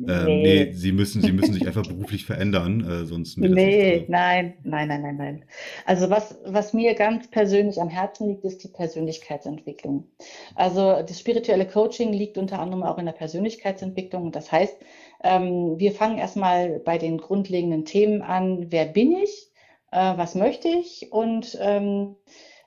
[0.06, 0.42] äh, nee.
[0.42, 5.02] nee, sie müssen, sie müssen sich einfach beruflich verändern, äh, sonst Nee, nein, nein, nein,
[5.02, 5.44] nein, nein.
[5.84, 10.08] Also was, was mir ganz persönlich am Herzen liegt, ist die Persönlichkeitsentwicklung.
[10.54, 14.32] Also das spirituelle Coaching liegt unter anderem auch in der Persönlichkeitsentwicklung.
[14.32, 14.76] Das heißt,
[15.22, 18.66] ähm, wir fangen erstmal bei den grundlegenden Themen an.
[18.70, 19.50] Wer bin ich?
[19.90, 21.12] Äh, was möchte ich?
[21.12, 22.16] Und ähm,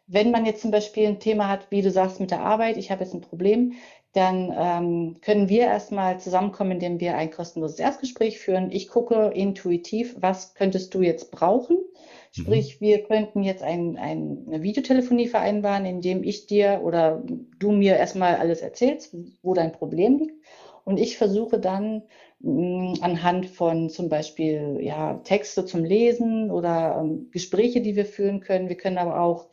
[0.08, 2.91] wenn man jetzt zum Beispiel ein Thema hat, wie du sagst, mit der Arbeit, ich
[2.91, 3.74] habe jetzt ein Problem,
[4.14, 8.72] dann ähm, können wir erstmal zusammenkommen, indem wir ein kostenloses Erstgespräch führen.
[8.72, 11.78] Ich gucke intuitiv, was könntest du jetzt brauchen?
[12.32, 12.86] Sprich, mhm.
[12.86, 17.24] wir könnten jetzt ein, ein, eine Videotelefonie vereinbaren, indem ich dir oder
[17.60, 20.36] du mir erstmal alles erzählst, wo dein Problem liegt.
[20.86, 22.03] Und ich versuche dann
[22.43, 28.69] anhand von zum Beispiel ja, Texte zum Lesen oder ähm, Gespräche, die wir führen können.
[28.69, 29.49] Wir können aber auch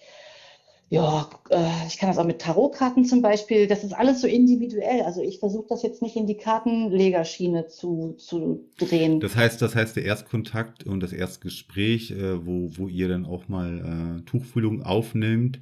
[0.93, 3.67] ja, äh, ich kann das auch mit Tarotkarten zum Beispiel.
[3.67, 5.01] Das ist alles so individuell.
[5.07, 9.19] Also ich versuche das jetzt nicht in die Kartenlegerschiene zu, zu drehen.
[9.19, 13.49] Das heißt, das heißt, der Erstkontakt und das Erstgespräch, äh, wo, wo ihr dann auch
[13.49, 15.61] mal äh, Tuchfühlung aufnimmt,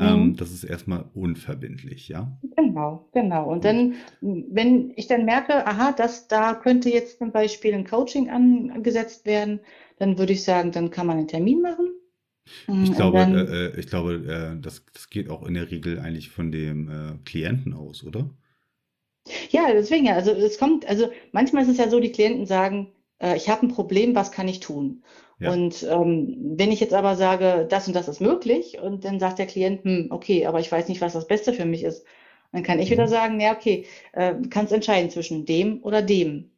[0.00, 0.36] ähm, mhm.
[0.36, 2.32] das ist erstmal unverbindlich, ja?
[2.56, 3.52] Genau, genau.
[3.52, 8.30] Und dann, wenn ich dann merke, aha, das, da könnte jetzt zum Beispiel ein Coaching
[8.30, 9.60] angesetzt werden,
[10.00, 12.01] dann würde ich sagen, dann kann man einen Termin machen
[12.44, 15.70] ich mhm, glaube, dann, äh, äh, ich glaube, äh, das, das geht auch in der
[15.70, 18.30] Regel eigentlich von dem äh, Klienten aus, oder?
[19.50, 20.14] Ja, deswegen ja.
[20.14, 23.66] Also es kommt, also manchmal ist es ja so, die Klienten sagen, äh, ich habe
[23.66, 25.04] ein Problem, was kann ich tun?
[25.38, 25.52] Ja.
[25.52, 29.38] Und ähm, wenn ich jetzt aber sage, das und das ist möglich, und dann sagt
[29.38, 32.04] der Klient, hm, okay, aber ich weiß nicht, was das Beste für mich ist,
[32.52, 32.94] dann kann ich mhm.
[32.94, 36.50] wieder sagen, ja, okay, äh, kannst entscheiden zwischen dem oder dem.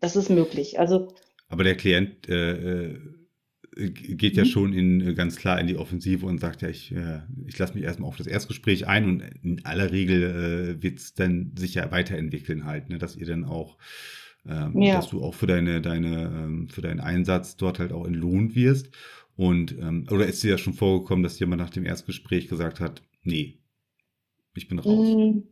[0.00, 0.78] Das ist möglich.
[0.78, 1.08] Also.
[1.48, 3.17] Aber der Klient äh, äh
[3.78, 4.48] geht ja mhm.
[4.48, 7.74] schon in, äh, ganz klar in die Offensive und sagt ja, ich, äh, ich lasse
[7.74, 10.22] mich erstmal auf das Erstgespräch ein und in aller Regel
[10.78, 13.78] äh, wird es dann sich ja weiterentwickeln halt, ne, dass ihr dann auch
[14.48, 14.96] ähm, ja.
[14.96, 18.90] dass du auch für deine, deine, ähm, für deinen Einsatz dort halt auch entlohnt wirst.
[19.36, 23.02] Und ähm, oder ist dir ja schon vorgekommen, dass jemand nach dem Erstgespräch gesagt hat,
[23.22, 23.58] nee,
[24.54, 25.06] ich bin raus?
[25.06, 25.42] Mm,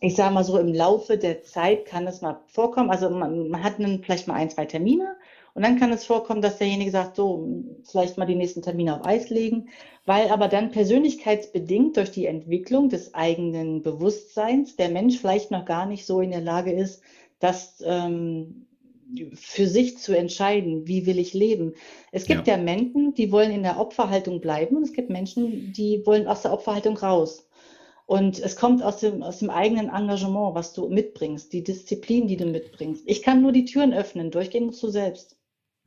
[0.00, 2.90] ich sage mal so, im Laufe der Zeit kann es mal vorkommen.
[2.90, 5.16] Also man, man hat einen, vielleicht mal ein, zwei Termine
[5.58, 9.04] und dann kann es vorkommen, dass derjenige sagt, so, vielleicht mal die nächsten Termine auf
[9.04, 9.70] Eis legen,
[10.06, 15.86] weil aber dann persönlichkeitsbedingt durch die Entwicklung des eigenen Bewusstseins der Mensch vielleicht noch gar
[15.86, 17.02] nicht so in der Lage ist,
[17.40, 18.68] das ähm,
[19.34, 21.74] für sich zu entscheiden, wie will ich leben.
[22.12, 22.54] Es gibt ja.
[22.54, 26.42] ja Menschen, die wollen in der Opferhaltung bleiben und es gibt Menschen, die wollen aus
[26.42, 27.48] der Opferhaltung raus.
[28.06, 32.36] Und es kommt aus dem, aus dem eigenen Engagement, was du mitbringst, die Disziplin, die
[32.36, 33.02] du mitbringst.
[33.06, 35.34] Ich kann nur die Türen öffnen, durchgehen musst du selbst.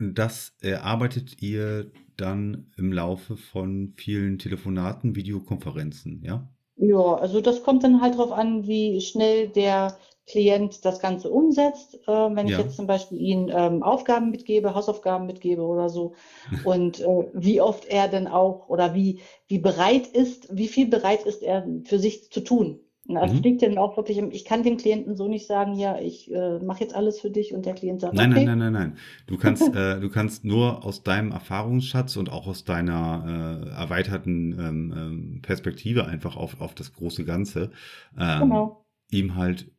[0.02, 6.49] Das erarbeitet ihr dann im Laufe von vielen Telefonaten, Videokonferenzen, ja?
[6.76, 9.95] Ja, also das kommt dann halt darauf an, wie schnell der
[10.26, 11.95] Klient das Ganze umsetzt.
[12.08, 16.14] Äh, wenn ich jetzt zum Beispiel ihm ähm, Aufgaben mitgebe, Hausaufgaben mitgebe oder so
[16.64, 21.26] und äh, wie oft er denn auch oder wie, wie bereit ist, wie viel bereit
[21.26, 22.80] ist er für sich zu tun.
[23.18, 23.41] Also mhm.
[23.41, 26.59] liegt dann auch wirklich, im, ich kann dem Klienten so nicht sagen, ja, ich äh,
[26.59, 28.45] mache jetzt alles für dich und der Klient sagt, nein, okay.
[28.45, 28.97] Nein, nein, nein, nein.
[29.28, 34.53] Du kannst, äh, du kannst nur aus deinem Erfahrungsschatz und auch aus deiner äh, erweiterten
[34.59, 37.72] ähm, ähm, Perspektive einfach auf, auf das große Ganze
[38.18, 38.86] ähm, genau.
[39.09, 39.72] ihm halt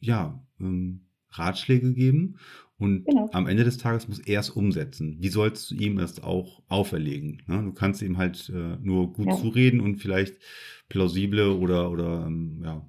[0.00, 2.36] ja, ähm, Ratschläge geben
[2.76, 3.28] und genau.
[3.32, 5.16] am Ende des Tages muss er es umsetzen.
[5.20, 7.42] Wie sollst du ihm es auch auferlegen?
[7.46, 7.62] Ne?
[7.62, 9.36] Du kannst ihm halt äh, nur gut ja.
[9.36, 10.36] zureden und vielleicht
[10.88, 12.88] plausible oder, oder ähm, ja,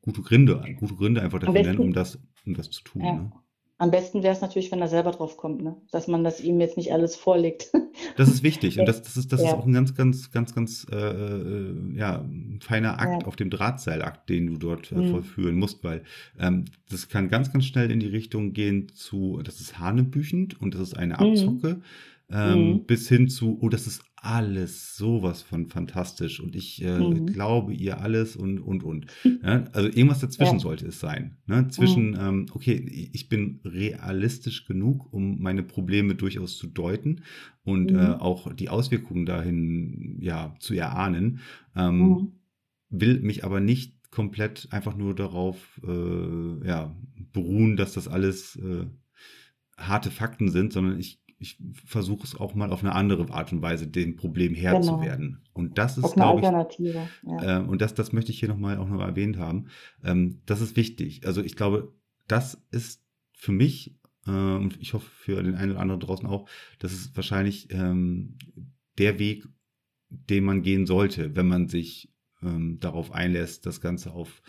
[0.00, 3.04] gute Gründe, gute Gründe einfach dafür nennen, um das, um das zu tun.
[3.04, 3.12] Ja.
[3.14, 3.32] Ne?
[3.78, 5.76] Am besten wäre es natürlich, wenn er selber drauf kommt, ne?
[5.90, 7.70] dass man das ihm jetzt nicht alles vorlegt.
[8.18, 9.48] Das ist wichtig und das, das, ist, das ja.
[9.48, 12.26] ist auch ein ganz, ganz, ganz, ganz äh, äh, ja,
[12.60, 13.26] feiner Akt ja.
[13.26, 15.12] auf dem Drahtseilakt, den du dort äh, mhm.
[15.12, 16.02] vollführen musst, weil
[16.38, 20.74] ähm, das kann ganz, ganz schnell in die Richtung gehen zu, das ist hanebüchend und
[20.74, 21.20] das ist eine mhm.
[21.20, 21.68] Abzocke.
[21.76, 21.82] Mhm
[22.30, 22.84] ähm, mhm.
[22.84, 27.26] bis hin zu, oh, das ist alles sowas von fantastisch und ich äh, mhm.
[27.26, 29.06] glaube ihr alles und, und, und.
[29.42, 30.60] Ja, also irgendwas dazwischen ja.
[30.60, 31.36] sollte es sein.
[31.46, 31.68] Ne?
[31.68, 32.20] Zwischen, mhm.
[32.20, 37.22] ähm, okay, ich bin realistisch genug, um meine Probleme durchaus zu deuten
[37.64, 38.14] und äh, mhm.
[38.14, 41.40] auch die Auswirkungen dahin ja zu erahnen,
[41.76, 42.32] ähm, mhm.
[42.88, 46.96] will mich aber nicht komplett einfach nur darauf äh, ja,
[47.32, 48.86] beruhen, dass das alles äh,
[49.76, 53.60] harte Fakten sind, sondern ich ich versuche es auch mal auf eine andere Art und
[53.62, 54.96] Weise dem Problem Herr genau.
[54.96, 55.42] zu werden.
[55.52, 56.78] Und das ist, glaube ich,
[57.26, 57.60] ja.
[57.60, 59.66] äh, und das, das möchte ich hier nochmal auch noch erwähnt haben.
[60.02, 61.26] Ähm, das ist wichtig.
[61.26, 61.92] Also ich glaube,
[62.26, 66.48] das ist für mich äh, und ich hoffe für den einen oder anderen draußen auch,
[66.78, 68.36] das ist wahrscheinlich ähm,
[68.98, 69.46] der Weg,
[70.08, 72.12] den man gehen sollte, wenn man sich
[72.42, 74.42] ähm, darauf einlässt, das Ganze auf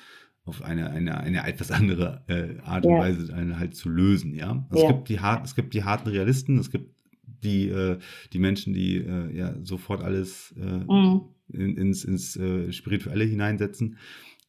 [0.48, 3.00] auf eine, eine, eine etwas andere äh, Art und ja.
[3.00, 4.66] Weise halt zu lösen, ja.
[4.70, 4.90] Also ja.
[4.90, 6.96] Es, gibt die hart, es gibt die harten Realisten, es gibt
[7.44, 8.00] die, äh,
[8.34, 11.22] die Menschen, die äh, ja sofort alles äh, mhm.
[11.50, 13.98] in, ins, ins äh, Spirituelle hineinsetzen.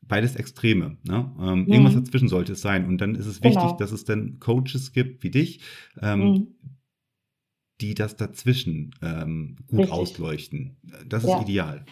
[0.03, 0.97] Beides Extreme.
[1.07, 1.33] Ne?
[1.39, 1.73] Ähm, mhm.
[1.73, 2.87] Irgendwas dazwischen sollte es sein.
[2.87, 3.77] Und dann ist es wichtig, genau.
[3.77, 5.61] dass es dann Coaches gibt wie dich,
[6.01, 6.47] ähm, mhm.
[7.81, 9.93] die das dazwischen ähm, gut Richtig.
[9.93, 10.77] ausleuchten.
[11.09, 11.43] Das ist ja.
[11.43, 11.85] ideal.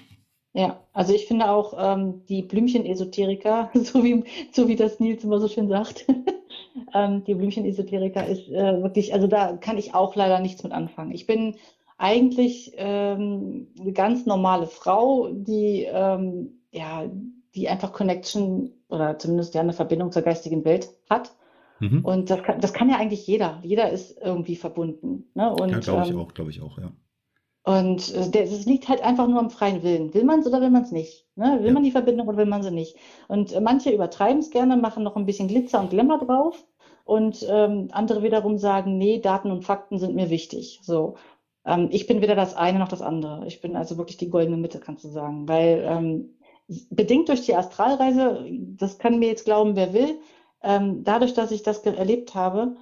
[0.56, 5.38] Ja, also ich finde auch ähm, die Blümchen-Esoteriker, so wie, so wie das Nils immer
[5.38, 6.06] so schön sagt,
[6.94, 11.12] ähm, die Blümchen-Esoteriker ist äh, wirklich, also da kann ich auch leider nichts mit anfangen.
[11.12, 11.56] Ich bin
[11.98, 17.04] eigentlich ähm, eine ganz normale Frau, die ähm, ja,
[17.54, 21.34] die einfach Connection oder zumindest ja eine Verbindung zur geistigen Welt hat.
[21.80, 22.02] Mhm.
[22.02, 23.60] Und das kann, das kann ja eigentlich jeder.
[23.62, 25.26] Jeder ist irgendwie verbunden.
[25.34, 25.52] Ne?
[25.52, 26.92] Und, ja, glaube ich ähm, auch, glaube ich auch, ja.
[27.66, 30.14] Und äh, es liegt halt einfach nur am freien Willen.
[30.14, 31.26] Will man es oder will man es nicht?
[31.34, 31.58] Ne?
[31.58, 31.72] Will ja.
[31.72, 32.96] man die Verbindung oder will man sie nicht?
[33.26, 36.64] Und äh, manche übertreiben es gerne, machen noch ein bisschen Glitzer und Glamour drauf.
[37.04, 40.78] Und ähm, andere wiederum sagen, nee, Daten und Fakten sind mir wichtig.
[40.84, 41.16] So.
[41.64, 43.44] Ähm, ich bin weder das eine noch das andere.
[43.48, 45.48] Ich bin also wirklich die goldene Mitte, kannst du sagen.
[45.48, 46.36] Weil ähm,
[46.90, 48.46] bedingt durch die Astralreise,
[48.78, 50.20] das kann mir jetzt glauben, wer will,
[50.62, 52.76] ähm, dadurch, dass ich das erlebt habe,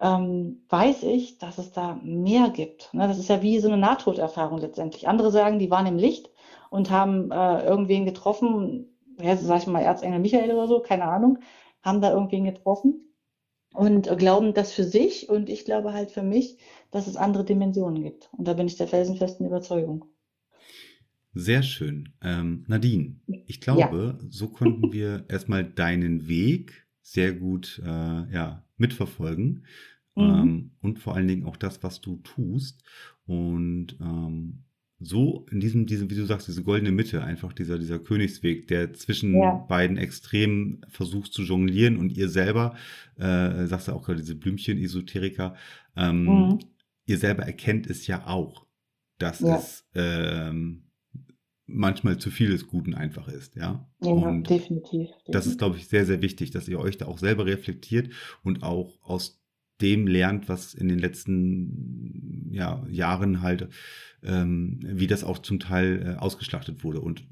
[0.00, 2.92] ähm, weiß ich, dass es da mehr gibt.
[2.92, 3.08] Ne?
[3.08, 5.08] Das ist ja wie so eine Nahtoderfahrung letztendlich.
[5.08, 6.30] Andere sagen, die waren im Licht
[6.70, 8.86] und haben äh, irgendwen getroffen,
[9.18, 11.38] ja, sag ich mal, Erzengel Michael oder so, keine Ahnung,
[11.82, 13.02] haben da irgendwen getroffen.
[13.72, 16.58] und glauben das für sich und ich glaube halt für mich,
[16.90, 18.28] dass es andere Dimensionen gibt.
[18.32, 20.06] Und da bin ich der felsenfesten Überzeugung.
[21.34, 22.14] Sehr schön.
[22.22, 23.16] Ähm, Nadine,
[23.46, 24.28] ich glaube, ja.
[24.30, 29.64] so konnten wir erstmal deinen Weg sehr gut äh, ja, mitverfolgen.
[30.16, 30.22] Mhm.
[30.24, 32.82] Ähm, und vor allen Dingen auch das, was du tust.
[33.26, 34.64] Und ähm,
[34.98, 38.92] so in diesem, diesem, wie du sagst, diese goldene Mitte, einfach dieser, dieser Königsweg, der
[38.94, 39.52] zwischen ja.
[39.68, 42.74] beiden Extremen versucht zu jonglieren und ihr selber,
[43.16, 45.54] äh, sagst du auch gerade, diese Blümchen-Esoteriker,
[45.96, 46.58] ähm, mhm.
[47.04, 48.66] ihr selber erkennt es ja auch,
[49.18, 49.58] dass ja.
[49.58, 50.85] es ähm,
[51.66, 53.88] manchmal zu viel des Guten einfach ist, ja.
[54.00, 55.32] Ja, und definitiv, definitiv.
[55.32, 58.10] Das ist, glaube ich, sehr, sehr wichtig, dass ihr euch da auch selber reflektiert
[58.42, 59.42] und auch aus
[59.80, 63.68] dem lernt, was in den letzten ja, Jahren halt,
[64.22, 67.26] ähm, wie das auch zum Teil äh, ausgeschlachtet wurde und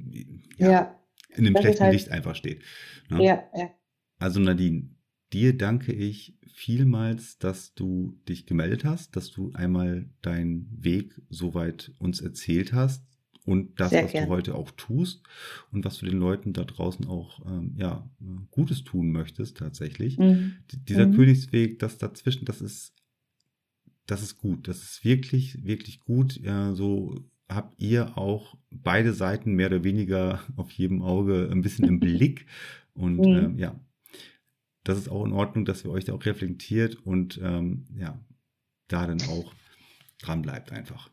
[0.59, 1.01] ja, ja
[1.37, 2.63] in einem schlechten halt, Licht einfach steht.
[3.09, 3.25] Ne?
[3.25, 3.71] Ja, ja.
[4.19, 4.91] Also Nadine,
[5.33, 11.93] dir danke ich vielmals, dass du dich gemeldet hast, dass du einmal deinen Weg soweit
[11.99, 13.05] uns erzählt hast,
[13.47, 14.25] und das, Sehr was gern.
[14.27, 15.23] du heute auch tust
[15.71, 18.09] und was du den Leuten da draußen auch ähm, ja,
[18.51, 20.19] Gutes tun möchtest tatsächlich.
[20.19, 20.57] Mhm.
[20.73, 21.15] Dieser mhm.
[21.17, 22.95] Königsweg, das dazwischen, das ist,
[24.07, 24.67] das ist gut.
[24.67, 26.41] Das ist wirklich, wirklich gut.
[26.41, 31.87] Ja, so habt ihr auch beide Seiten mehr oder weniger auf jedem Auge ein bisschen
[31.87, 32.47] im Blick.
[32.95, 33.37] Und mhm.
[33.37, 33.79] ähm, ja,
[34.85, 38.19] das ist auch in Ordnung, dass ihr euch da auch reflektiert und ähm, ja,
[38.89, 39.53] da dann auch
[40.19, 41.11] dran bleibt einfach.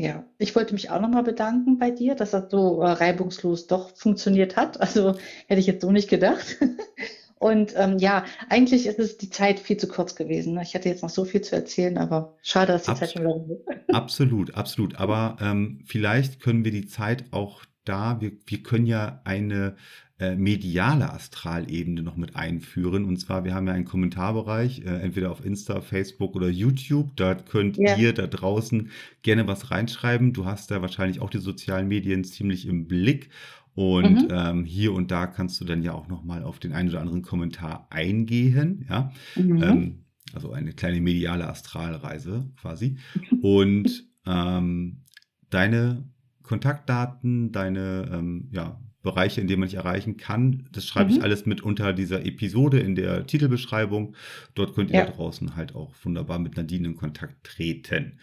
[0.00, 3.94] Ja, ich wollte mich auch nochmal bedanken bei dir, dass das so äh, reibungslos doch
[3.94, 4.80] funktioniert hat.
[4.80, 5.14] Also
[5.46, 6.56] hätte ich jetzt so nicht gedacht.
[7.38, 10.54] Und ähm, ja, eigentlich ist es die Zeit viel zu kurz gewesen.
[10.54, 10.62] Ne?
[10.62, 13.24] Ich hätte jetzt noch so viel zu erzählen, aber schade, dass die Abs Zeit schon
[13.24, 13.88] wieder ist.
[13.94, 14.96] Absolut, absolut.
[14.96, 19.76] Aber ähm, vielleicht können wir die Zeit auch da, wir, wir können ja eine
[20.20, 23.06] äh, mediale Astralebene noch mit einführen.
[23.06, 27.16] Und zwar, wir haben ja einen Kommentarbereich, äh, entweder auf Insta, Facebook oder YouTube.
[27.16, 27.96] Da könnt ja.
[27.96, 28.90] ihr da draußen
[29.22, 30.34] gerne was reinschreiben.
[30.34, 33.30] Du hast da wahrscheinlich auch die sozialen Medien ziemlich im Blick.
[33.74, 34.28] Und mhm.
[34.30, 37.00] ähm, hier und da kannst du dann ja auch noch mal auf den einen oder
[37.00, 38.84] anderen Kommentar eingehen.
[38.90, 39.62] Ja, mhm.
[39.62, 40.04] ähm,
[40.34, 42.98] also eine kleine mediale Astralreise quasi.
[43.40, 45.04] Und ähm,
[45.48, 46.04] deine
[46.42, 50.68] Kontaktdaten, deine ähm, ja, Bereiche, in denen man dich erreichen kann.
[50.72, 51.16] Das schreibe mhm.
[51.16, 54.14] ich alles mit unter dieser Episode in der Titelbeschreibung.
[54.54, 55.06] Dort könnt ihr ja.
[55.06, 58.18] da draußen halt auch wunderbar mit Nadine in Kontakt treten.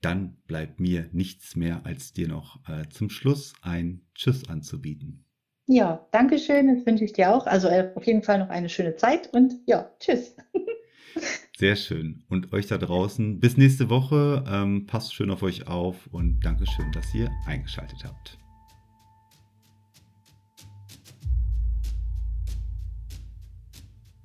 [0.00, 5.24] Dann bleibt mir nichts mehr, als dir noch äh, zum Schluss ein Tschüss anzubieten.
[5.66, 6.74] Ja, danke schön.
[6.74, 7.46] Das wünsche ich dir auch.
[7.46, 10.36] Also äh, auf jeden Fall noch eine schöne Zeit und ja, tschüss.
[11.56, 12.24] Sehr schön.
[12.28, 14.44] Und euch da draußen bis nächste Woche.
[14.48, 18.41] Ähm, passt schön auf euch auf und Dankeschön, dass ihr eingeschaltet habt.